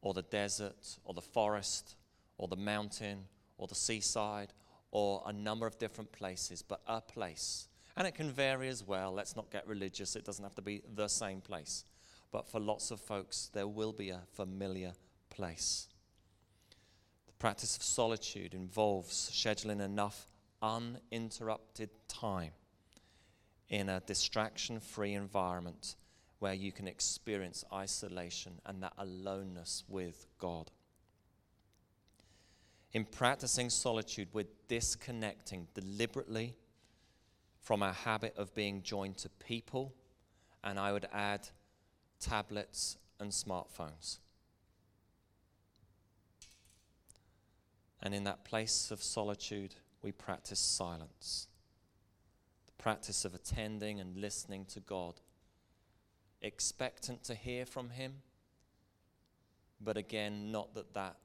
or 0.00 0.14
the 0.14 0.22
desert, 0.22 0.98
or 1.04 1.14
the 1.14 1.20
forest, 1.20 1.96
or 2.38 2.48
the 2.48 2.56
mountain, 2.56 3.24
or 3.58 3.66
the 3.66 3.74
seaside, 3.74 4.52
or 4.90 5.22
a 5.26 5.32
number 5.32 5.66
of 5.66 5.78
different 5.78 6.10
places, 6.12 6.62
but 6.62 6.80
a 6.86 7.00
place. 7.00 7.68
And 7.96 8.06
it 8.06 8.14
can 8.14 8.30
vary 8.30 8.68
as 8.68 8.82
well. 8.82 9.12
Let's 9.12 9.36
not 9.36 9.50
get 9.50 9.66
religious, 9.66 10.16
it 10.16 10.24
doesn't 10.24 10.44
have 10.44 10.54
to 10.56 10.62
be 10.62 10.82
the 10.94 11.08
same 11.08 11.40
place. 11.40 11.84
But 12.32 12.48
for 12.48 12.60
lots 12.60 12.90
of 12.90 13.00
folks, 13.00 13.50
there 13.52 13.68
will 13.68 13.92
be 13.92 14.10
a 14.10 14.22
familiar 14.32 14.92
place. 15.30 15.88
The 17.26 17.32
practice 17.34 17.76
of 17.76 17.82
solitude 17.82 18.54
involves 18.54 19.30
scheduling 19.32 19.80
enough 19.80 20.26
uninterrupted 20.66 21.90
time 22.08 22.52
in 23.68 23.88
a 23.88 24.00
distraction 24.00 24.80
free 24.80 25.14
environment 25.14 25.96
where 26.38 26.54
you 26.54 26.72
can 26.72 26.86
experience 26.86 27.64
isolation 27.72 28.60
and 28.66 28.82
that 28.82 28.92
aloneness 28.98 29.84
with 29.88 30.26
God. 30.38 30.70
In 32.92 33.04
practicing 33.04 33.70
solitude, 33.70 34.28
we're 34.32 34.46
disconnecting 34.68 35.68
deliberately 35.74 36.56
from 37.60 37.82
our 37.82 37.92
habit 37.92 38.34
of 38.36 38.54
being 38.54 38.82
joined 38.82 39.16
to 39.18 39.28
people, 39.28 39.94
and 40.62 40.78
I 40.78 40.92
would 40.92 41.06
add 41.12 41.48
tablets 42.20 42.96
and 43.18 43.30
smartphones. 43.30 44.18
And 48.02 48.14
in 48.14 48.24
that 48.24 48.44
place 48.44 48.90
of 48.90 49.02
solitude, 49.02 49.74
we 50.06 50.12
practice 50.12 50.60
silence 50.60 51.48
the 52.66 52.80
practice 52.80 53.24
of 53.24 53.34
attending 53.34 53.98
and 53.98 54.16
listening 54.16 54.64
to 54.66 54.78
God, 54.78 55.14
expectant 56.40 57.24
to 57.24 57.34
hear 57.34 57.66
from 57.66 57.90
Him, 57.90 58.14
but 59.80 59.96
again, 59.96 60.52
not 60.52 60.74
that 60.74 60.94
that 60.94 61.16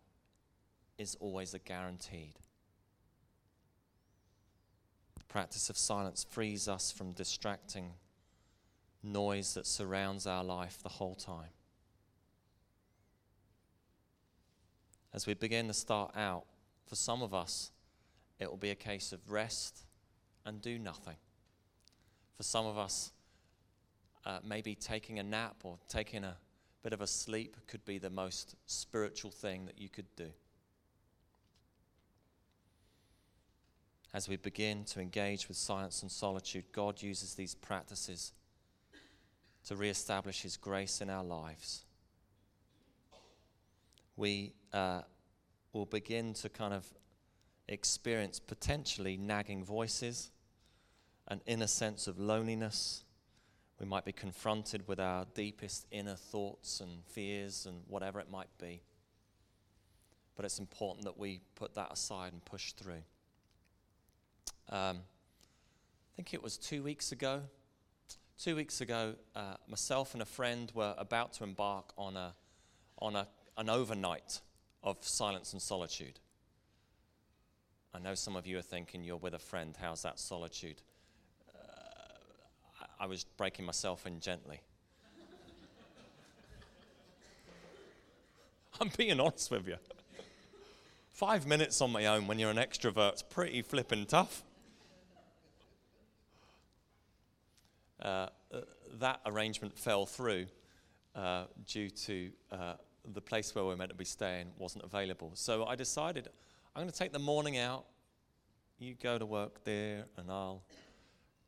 is 0.98 1.16
always 1.20 1.54
a 1.54 1.60
guaranteed. 1.60 2.40
The 5.16 5.26
practice 5.26 5.70
of 5.70 5.78
silence 5.78 6.26
frees 6.28 6.68
us 6.68 6.92
from 6.92 7.12
distracting 7.12 7.92
noise 9.04 9.54
that 9.54 9.68
surrounds 9.68 10.26
our 10.26 10.44
life 10.44 10.80
the 10.82 10.90
whole 10.90 11.16
time. 11.16 11.54
As 15.14 15.28
we 15.28 15.36
begin 15.36 15.68
to 15.68 15.74
start 15.76 16.14
out, 16.16 16.46
for 16.88 16.96
some 16.96 17.22
of 17.22 17.32
us, 17.32 17.72
it 18.42 18.50
will 18.50 18.58
be 18.58 18.72
a 18.72 18.76
case 18.76 19.14
of 19.14 19.32
rest 19.32 19.86
and 20.46 20.62
do 20.62 20.78
nothing. 20.78 21.16
For 22.36 22.44
some 22.44 22.66
of 22.66 22.78
us, 22.78 23.14
uh, 24.26 24.40
maybe 24.44 24.76
taking 24.76 25.20
a 25.20 25.24
nap 25.24 25.56
or 25.64 25.78
taking 25.88 26.26
a 26.26 26.36
bit 26.84 26.92
of 26.92 27.00
a 27.00 27.08
sleep 27.08 27.56
could 27.68 27.86
be 27.86 27.98
the 27.98 28.10
most 28.10 28.56
spiritual 28.66 29.32
thing 29.32 29.66
that 29.68 29.80
you 29.80 29.88
could 29.88 30.14
do. 30.18 30.32
as 34.14 34.28
we 34.28 34.36
begin 34.36 34.84
to 34.84 35.00
engage 35.00 35.48
with 35.48 35.56
silence 35.56 36.02
and 36.02 36.12
solitude, 36.12 36.66
God 36.74 37.02
uses 37.02 37.34
these 37.34 37.56
practices 37.56 38.34
to 39.66 39.76
reestablish 39.76 40.42
His 40.42 40.58
grace 40.58 41.02
in 41.02 41.10
our 41.10 41.24
lives. 41.24 41.86
We 44.18 44.54
uh, 44.74 45.02
will 45.72 45.86
begin 45.86 46.34
to 46.36 46.50
kind 46.50 46.74
of 46.74 46.86
experience 47.72 48.40
potentially 48.40 49.18
nagging 49.18 49.64
voices, 49.64 50.32
an 51.28 51.42
inner 51.46 51.68
sense 51.68 52.08
of 52.08 52.20
loneliness. 52.20 53.04
We 53.80 53.86
might 53.86 54.06
be 54.06 54.12
confronted 54.12 54.88
with 54.88 55.00
our 55.00 55.26
deepest 55.34 55.88
inner 55.92 56.16
thoughts 56.16 56.82
and 56.82 57.04
fears 57.06 57.66
and 57.66 57.82
whatever 57.88 58.20
it 58.20 58.30
might 58.30 58.50
be. 58.60 58.84
But 60.36 60.46
it's 60.46 60.60
important 60.60 61.06
that 61.06 61.18
we 61.18 61.42
put 61.56 61.76
that 61.76 61.92
aside 61.92 62.34
and 62.34 62.44
push 62.44 62.74
through. 62.74 63.04
Um, 64.70 64.98
I 64.98 66.16
think 66.16 66.34
it 66.34 66.44
was 66.44 66.58
two 66.58 66.84
weeks 66.84 67.12
ago. 67.12 67.42
Two 68.38 68.56
weeks 68.56 68.82
ago, 68.82 69.16
uh, 69.36 69.56
myself 69.68 70.14
and 70.14 70.22
a 70.22 70.26
friend 70.26 70.72
were 70.74 70.96
about 70.98 71.34
to 71.34 71.44
embark 71.44 71.94
on, 71.98 72.18
a, 72.18 72.34
on 73.00 73.16
a, 73.16 73.28
an 73.58 73.70
overnight 73.70 74.42
of 74.84 74.98
silence 75.02 75.54
and 75.54 75.62
solitude. 75.62 76.20
I 77.94 78.00
know 78.00 78.16
some 78.16 78.38
of 78.38 78.48
you 78.48 78.58
are 78.58 78.62
thinking 78.62 79.04
you're 79.04 79.18
with 79.18 79.34
a 79.34 79.40
friend, 79.40 79.76
how's 79.80 80.02
that 80.04 80.18
solitude? 80.18 80.82
Uh, 81.54 82.16
I 83.00 83.06
was 83.06 83.26
breaking 83.26 83.66
myself 83.66 84.08
in 84.08 84.22
gently. 84.22 84.62
I'm 88.80 88.90
being 88.96 89.20
honest 89.20 89.52
with 89.52 89.68
you. 89.68 89.76
Five 91.10 91.46
minutes 91.46 91.82
on 91.82 91.92
my 91.92 92.06
own 92.06 92.28
when 92.28 92.40
you're 92.40 92.50
an 92.50 92.58
extrovert's 92.58 93.22
pretty 93.22 93.62
flippin' 93.62 94.06
tough. 94.06 94.44
Uh, 98.02 98.28
uh, 98.54 98.62
that 99.00 99.20
arrangement 99.26 99.78
fell 99.78 100.06
through 100.06 100.46
uh, 101.14 101.44
due 101.68 101.90
to 101.90 102.32
uh, 102.52 102.74
the 103.14 103.22
place 103.22 103.54
where 103.54 103.66
we 103.66 103.74
are 103.74 103.78
meant 103.78 103.92
to 103.92 103.96
be 103.96 104.06
staying 104.06 104.48
wasn't 104.58 104.86
available. 104.86 105.32
So 105.34 105.66
I 105.66 105.76
decided 105.76 106.30
I'm 106.74 106.84
going 106.84 106.92
to 106.92 106.98
take 106.98 107.12
the 107.12 107.20
morning 107.20 107.58
out. 107.58 107.86
You 108.80 108.96
go 108.96 109.18
to 109.18 109.26
work 109.26 109.64
there, 109.66 110.06
and 110.16 110.32
I'll 110.32 110.64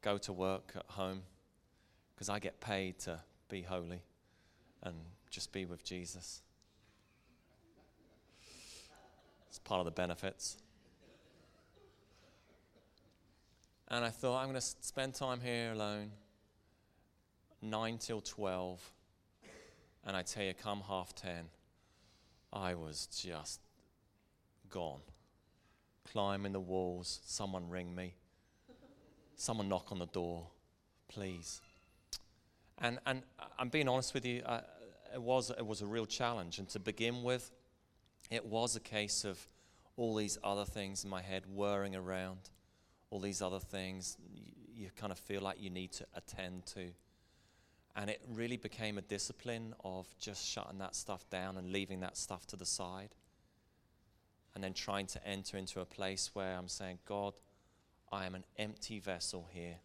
go 0.02 0.18
to 0.18 0.34
work 0.34 0.74
at 0.76 0.86
home 0.88 1.22
because 2.14 2.28
I 2.28 2.40
get 2.40 2.60
paid 2.60 3.00
to 3.00 3.20
be 3.48 3.62
holy 3.62 4.02
and 4.84 4.96
just 5.30 5.54
be 5.54 5.64
with 5.66 5.82
Jesus. 5.86 6.42
It's 9.48 9.60
part 9.60 9.80
of 9.80 9.86
the 9.86 9.92
benefits. 9.92 10.58
And 13.88 14.04
I 14.04 14.10
thought, 14.10 14.40
I'm 14.40 14.50
going 14.50 14.60
to 14.60 14.68
spend 14.82 15.14
time 15.14 15.40
here 15.40 15.72
alone. 15.72 16.12
9 17.62 17.98
till 17.98 18.20
12, 18.20 18.92
and 20.06 20.18
I 20.18 20.22
tell 20.22 20.44
you, 20.44 20.54
come 20.54 20.84
half 20.86 21.16
10, 21.16 21.46
I 22.52 22.76
was 22.76 23.08
just 23.08 23.62
gone. 24.70 25.00
Climbing 26.12 26.52
the 26.52 26.60
walls, 26.60 27.22
someone 27.26 27.70
ring 27.70 27.96
me, 27.96 28.14
someone 29.36 29.70
knock 29.70 29.92
on 29.92 30.00
the 30.00 30.06
door, 30.06 30.48
please. 31.08 31.62
And, 32.80 33.00
and 33.06 33.24
I'm 33.58 33.70
being 33.70 33.88
honest 33.88 34.14
with 34.14 34.26
you, 34.26 34.42
uh, 34.46 34.62
it, 35.14 35.22
was, 35.22 35.50
it 35.52 35.66
was 35.66 35.82
a 35.82 35.86
real 35.86 36.06
challenge. 36.06 36.60
And 36.60 36.68
to 36.70 36.80
begin 36.80 37.24
with, 37.24 37.52
it 38.30 38.46
was 38.46 38.76
a 38.76 38.80
case 38.80 39.24
of 39.24 39.48
all 39.96 40.16
these 40.16 40.38
other 40.44 40.66
things 40.66 41.04
in 41.04 41.10
my 41.10 41.22
head 41.22 41.44
whirring 41.54 41.96
around, 41.96 42.50
all 43.10 43.20
these 43.20 43.42
other 43.42 43.60
things 43.60 44.18
you, 44.34 44.54
you 44.76 44.90
kind 44.96 45.12
of 45.12 45.20
feel 45.20 45.42
like 45.42 45.62
you 45.62 45.70
need 45.70 45.92
to 45.94 46.06
attend 46.16 46.66
to. 46.66 46.90
And 47.96 48.10
it 48.10 48.22
really 48.34 48.58
became 48.58 48.98
a 48.98 49.02
discipline 49.02 49.76
of 49.84 50.08
just 50.20 50.48
shutting 50.48 50.80
that 50.80 50.96
stuff 50.96 51.30
down 51.30 51.58
and 51.58 51.72
leaving 51.72 52.00
that 52.00 52.18
stuff 52.18 52.48
to 52.48 52.56
the 52.56 52.66
side. 52.66 53.10
And 54.56 54.64
then 54.64 54.74
trying 54.74 55.08
to 55.08 55.28
enter 55.28 55.58
into 55.58 55.82
a 55.82 55.86
place 55.86 56.32
where 56.34 56.56
I'm 56.56 56.68
saying, 56.68 57.00
God, 57.06 57.34
I 58.12 58.26
am 58.26 58.36
an 58.36 58.44
empty 58.58 59.00
vessel 59.00 59.48
here. 59.52 59.78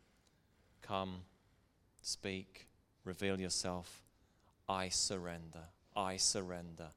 Come, 0.82 1.22
speak, 2.02 2.66
reveal 3.04 3.40
yourself. 3.40 4.02
I 4.68 4.90
surrender. 4.90 5.64
I 5.96 6.18
surrender. 6.18 6.88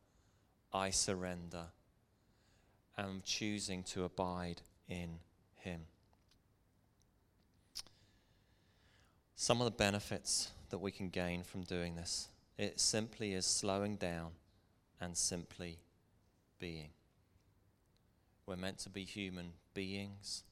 I 0.73 0.89
surrender. 0.89 1.67
I'm 2.97 3.21
choosing 3.25 3.83
to 3.83 4.03
abide 4.03 4.61
in 4.89 5.19
Him. 5.55 5.81
Some 9.35 9.61
of 9.61 9.65
the 9.65 9.71
benefits 9.71 10.51
that 10.69 10.77
we 10.79 10.91
can 10.91 11.09
gain 11.09 11.43
from 11.43 11.63
doing 11.63 11.95
this. 11.95 12.27
It 12.57 12.79
simply 12.79 13.33
is 13.33 13.45
slowing 13.45 13.95
down 13.95 14.31
and 14.99 15.17
simply 15.17 15.79
being. 16.59 16.89
We're 18.51 18.57
meant 18.57 18.79
to 18.79 18.89
be 18.89 19.05
human 19.05 19.53
beings, 19.73 20.43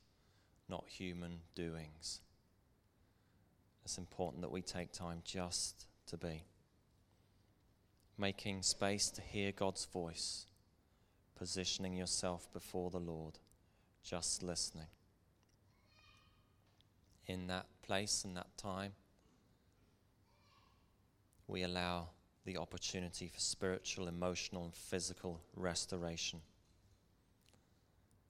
not 0.70 0.86
human 0.88 1.42
doings. 1.54 2.22
It's 3.84 3.98
important 3.98 4.42
that 4.42 4.52
we 4.52 4.62
take 4.62 4.94
time 4.94 5.22
just 5.26 5.86
to 6.08 6.16
be. 6.16 6.46
Making 8.18 8.62
space 8.62 9.10
to 9.10 9.22
hear 9.22 9.52
God's 9.52 9.84
voice, 9.84 10.46
positioning 11.36 11.98
yourself 11.98 12.48
before 12.54 12.90
the 12.90 13.02
Lord, 13.02 13.40
just 14.02 14.44
listening. 14.44 14.88
in 17.28 17.48
that 17.48 17.66
place 17.82 18.24
and 18.24 18.38
that 18.38 18.58
time, 18.58 18.94
we 21.48 21.64
allow 21.64 22.08
the 22.46 22.56
opportunity 22.56 23.28
for 23.28 23.42
spiritual, 23.42 24.08
emotional, 24.08 24.64
and 24.64 24.74
physical 24.74 25.42
restoration 25.54 26.40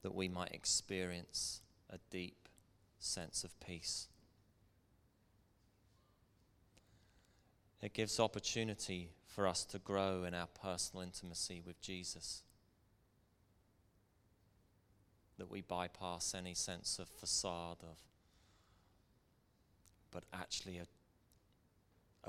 that 0.02 0.16
we 0.16 0.28
might 0.28 0.52
experience 0.52 1.62
a 1.90 1.98
deep 2.10 2.48
sense 3.00 3.44
of 3.44 3.60
peace. 3.60 4.08
It 7.82 7.94
gives 7.94 8.20
opportunity 8.20 9.12
for 9.26 9.48
us 9.48 9.64
to 9.66 9.80
grow 9.80 10.24
in 10.26 10.34
our 10.34 10.48
personal 10.48 11.04
intimacy 11.04 11.62
with 11.66 11.82
Jesus. 11.82 12.44
That 15.38 15.50
we 15.50 15.62
bypass 15.62 16.36
any 16.36 16.54
sense 16.54 17.00
of 17.00 17.08
facade 17.08 17.78
of, 17.82 17.98
but 20.12 20.26
actually 20.34 20.78
a, 20.78 20.88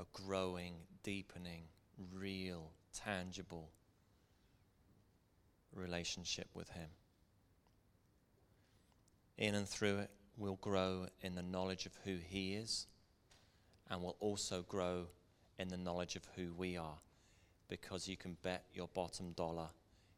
a 0.01 0.05
growing, 0.13 0.75
deepening, 1.03 1.63
real, 2.13 2.71
tangible 2.93 3.71
relationship 5.75 6.47
with 6.53 6.69
Him. 6.69 6.89
In 9.37 9.55
and 9.55 9.67
through 9.67 9.99
it, 9.99 10.11
we'll 10.37 10.55
grow 10.55 11.07
in 11.21 11.35
the 11.35 11.41
knowledge 11.41 11.85
of 11.85 11.97
who 12.03 12.17
He 12.17 12.53
is, 12.55 12.87
and 13.89 14.01
we'll 14.01 14.17
also 14.19 14.63
grow 14.67 15.07
in 15.57 15.67
the 15.67 15.77
knowledge 15.77 16.15
of 16.15 16.27
who 16.35 16.53
we 16.53 16.77
are. 16.77 16.99
Because 17.67 18.07
you 18.07 18.17
can 18.17 18.37
bet 18.41 18.65
your 18.73 18.89
bottom 18.93 19.31
dollar, 19.31 19.69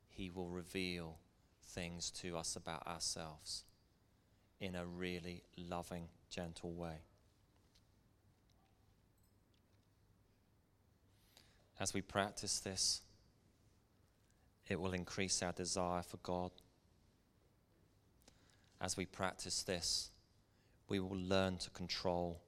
He 0.09 0.29
will 0.29 0.49
reveal 0.49 1.17
things 1.65 2.11
to 2.11 2.37
us 2.37 2.55
about 2.55 2.85
ourselves 2.87 3.63
in 4.59 4.75
a 4.75 4.85
really 4.85 5.43
loving, 5.57 6.07
gentle 6.29 6.73
way. 6.73 7.01
As 11.79 11.93
we 11.93 12.01
practice 12.01 12.59
this, 12.59 13.01
it 14.69 14.79
will 14.79 14.93
increase 14.93 15.43
our 15.43 15.51
desire 15.51 16.01
for 16.01 16.17
God. 16.17 16.51
As 18.83 18.97
we 18.97 19.05
practice 19.05 19.63
this, 19.63 20.11
we 20.89 20.99
will 20.99 21.15
learn 21.15 21.55
to 21.59 21.69
control 21.69 22.41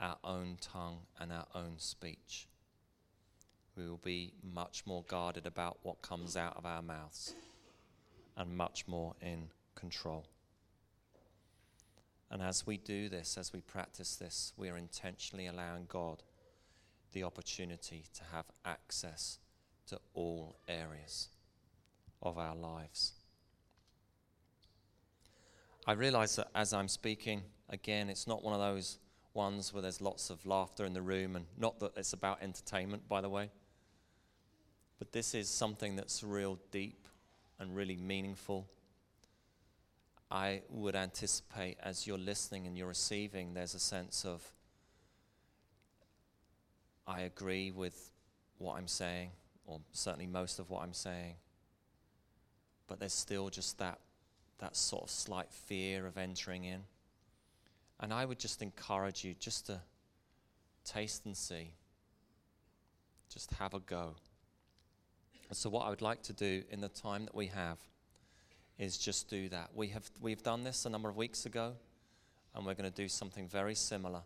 our 0.00 0.16
own 0.24 0.56
tongue 0.60 1.02
and 1.20 1.32
our 1.32 1.46
own 1.54 1.74
speech. 1.78 2.48
We 3.76 3.88
will 3.88 4.00
be 4.02 4.32
much 4.42 4.82
more 4.84 5.04
guarded 5.06 5.46
about 5.46 5.78
what 5.84 6.02
comes 6.02 6.36
out 6.36 6.56
of 6.56 6.66
our 6.66 6.82
mouths 6.82 7.34
and 8.36 8.56
much 8.56 8.88
more 8.88 9.14
in 9.20 9.50
control. 9.76 10.26
And 12.32 12.42
as 12.42 12.66
we 12.66 12.78
do 12.78 13.08
this, 13.08 13.38
as 13.38 13.52
we 13.52 13.60
practice 13.60 14.16
this, 14.16 14.52
we 14.56 14.68
are 14.68 14.76
intentionally 14.76 15.46
allowing 15.46 15.86
God 15.88 16.24
the 17.12 17.22
opportunity 17.22 18.06
to 18.12 18.24
have 18.32 18.46
access 18.64 19.38
to 19.86 20.00
all 20.14 20.56
areas 20.66 21.28
of 22.20 22.38
our 22.38 22.56
lives. 22.56 23.12
I 25.86 25.92
realize 25.92 26.34
that 26.36 26.48
as 26.54 26.72
I'm 26.72 26.88
speaking, 26.88 27.42
again, 27.70 28.10
it's 28.10 28.26
not 28.26 28.42
one 28.42 28.52
of 28.52 28.60
those 28.60 28.98
ones 29.34 29.72
where 29.72 29.82
there's 29.82 30.00
lots 30.00 30.30
of 30.30 30.44
laughter 30.44 30.84
in 30.84 30.94
the 30.94 31.02
room, 31.02 31.36
and 31.36 31.46
not 31.56 31.78
that 31.78 31.92
it's 31.96 32.12
about 32.12 32.42
entertainment, 32.42 33.08
by 33.08 33.20
the 33.20 33.28
way. 33.28 33.50
But 34.98 35.12
this 35.12 35.32
is 35.34 35.48
something 35.48 35.94
that's 35.94 36.24
real 36.24 36.58
deep 36.72 37.06
and 37.60 37.76
really 37.76 37.96
meaningful. 37.96 38.66
I 40.28 40.62
would 40.70 40.96
anticipate 40.96 41.78
as 41.80 42.04
you're 42.04 42.18
listening 42.18 42.66
and 42.66 42.76
you're 42.76 42.88
receiving, 42.88 43.54
there's 43.54 43.74
a 43.74 43.78
sense 43.78 44.24
of, 44.24 44.42
I 47.06 47.20
agree 47.20 47.70
with 47.70 48.10
what 48.58 48.76
I'm 48.76 48.88
saying, 48.88 49.30
or 49.66 49.80
certainly 49.92 50.26
most 50.26 50.58
of 50.58 50.68
what 50.68 50.82
I'm 50.82 50.94
saying. 50.94 51.36
But 52.88 52.98
there's 52.98 53.12
still 53.12 53.50
just 53.50 53.78
that, 53.78 54.00
that 54.58 54.76
sort 54.76 55.04
of 55.04 55.10
slight 55.10 55.50
fear 55.50 56.06
of 56.06 56.16
entering 56.16 56.64
in. 56.64 56.82
And 58.00 58.12
I 58.12 58.24
would 58.24 58.38
just 58.38 58.62
encourage 58.62 59.24
you 59.24 59.34
just 59.34 59.66
to 59.66 59.80
taste 60.84 61.26
and 61.26 61.36
see. 61.36 61.72
Just 63.32 63.52
have 63.54 63.74
a 63.74 63.80
go. 63.80 64.14
And 65.48 65.56
so, 65.56 65.70
what 65.70 65.86
I 65.86 65.90
would 65.90 66.02
like 66.02 66.22
to 66.24 66.32
do 66.32 66.62
in 66.70 66.80
the 66.80 66.88
time 66.88 67.24
that 67.24 67.34
we 67.34 67.46
have 67.46 67.78
is 68.78 68.98
just 68.98 69.28
do 69.28 69.48
that. 69.48 69.70
We 69.74 69.88
have 69.88 70.08
we've 70.20 70.42
done 70.42 70.64
this 70.64 70.86
a 70.86 70.90
number 70.90 71.08
of 71.08 71.16
weeks 71.16 71.46
ago, 71.46 71.74
and 72.54 72.66
we're 72.66 72.74
going 72.74 72.90
to 72.90 72.96
do 72.96 73.08
something 73.08 73.48
very 73.48 73.74
similar. 73.74 74.22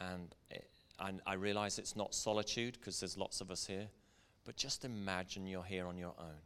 And 0.00 0.34
it, 0.50 0.68
I, 0.98 1.12
I 1.26 1.34
realize 1.34 1.78
it's 1.78 1.96
not 1.96 2.14
solitude 2.14 2.74
because 2.74 3.00
there's 3.00 3.16
lots 3.16 3.40
of 3.40 3.50
us 3.50 3.66
here, 3.66 3.88
but 4.44 4.56
just 4.56 4.84
imagine 4.84 5.46
you're 5.46 5.62
here 5.62 5.86
on 5.86 5.96
your 5.96 6.14
own. 6.18 6.40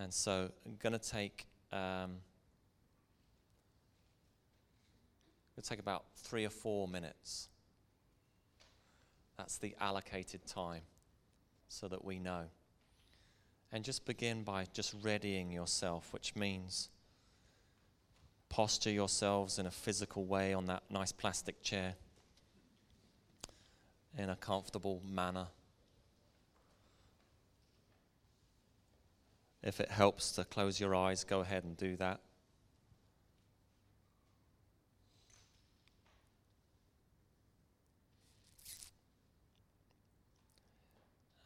And 0.00 0.12
so, 0.14 0.50
I'm 0.64 0.76
going 0.80 0.92
to 0.92 0.98
take. 0.98 1.46
Um, 1.72 2.16
It'll 5.60 5.68
take 5.68 5.78
about 5.78 6.06
three 6.16 6.46
or 6.46 6.50
four 6.50 6.88
minutes. 6.88 7.50
That's 9.36 9.58
the 9.58 9.76
allocated 9.78 10.46
time 10.46 10.80
so 11.68 11.86
that 11.88 12.02
we 12.02 12.18
know. 12.18 12.44
And 13.70 13.84
just 13.84 14.06
begin 14.06 14.42
by 14.42 14.68
just 14.72 14.94
readying 15.02 15.52
yourself, 15.52 16.14
which 16.14 16.34
means 16.34 16.88
posture 18.48 18.90
yourselves 18.90 19.58
in 19.58 19.66
a 19.66 19.70
physical 19.70 20.24
way 20.24 20.54
on 20.54 20.64
that 20.64 20.82
nice 20.88 21.12
plastic 21.12 21.62
chair 21.62 21.94
in 24.16 24.30
a 24.30 24.36
comfortable 24.36 25.02
manner. 25.06 25.48
If 29.62 29.80
it 29.80 29.90
helps 29.90 30.32
to 30.32 30.44
close 30.44 30.80
your 30.80 30.94
eyes, 30.94 31.24
go 31.24 31.40
ahead 31.40 31.64
and 31.64 31.76
do 31.76 31.96
that. 31.96 32.20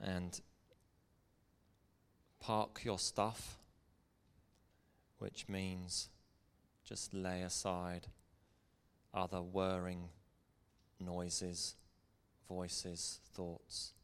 and 0.05 0.41
park 2.41 2.85
your 2.85 2.99
stuff, 2.99 3.57
which 5.19 5.49
means 5.49 6.11
just 6.85 7.15
lay 7.15 7.41
aside 7.41 8.09
other 9.15 9.39
whirring 9.39 10.11
noises, 11.01 11.77
voices, 12.47 13.21
thoughts. 13.33 13.95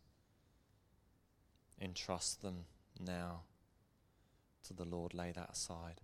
Entrust 1.78 2.40
them 2.40 2.64
now 2.98 3.42
to 4.64 4.74
the 4.74 4.84
Lord, 4.84 5.14
lay 5.14 5.32
that 5.32 5.50
aside. 5.50 6.00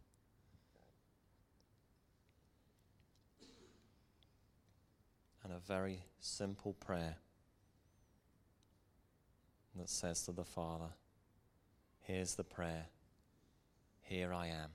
And 5.44 5.52
a 5.52 5.58
very 5.58 6.02
simple 6.20 6.72
prayer 6.74 7.16
that 9.76 9.88
says 9.88 10.22
to 10.24 10.32
the 10.32 10.44
Father, 10.44 10.90
Here's 12.00 12.36
the 12.36 12.44
prayer. 12.44 12.86
Here 14.02 14.32
I 14.32 14.46
am. 14.46 14.70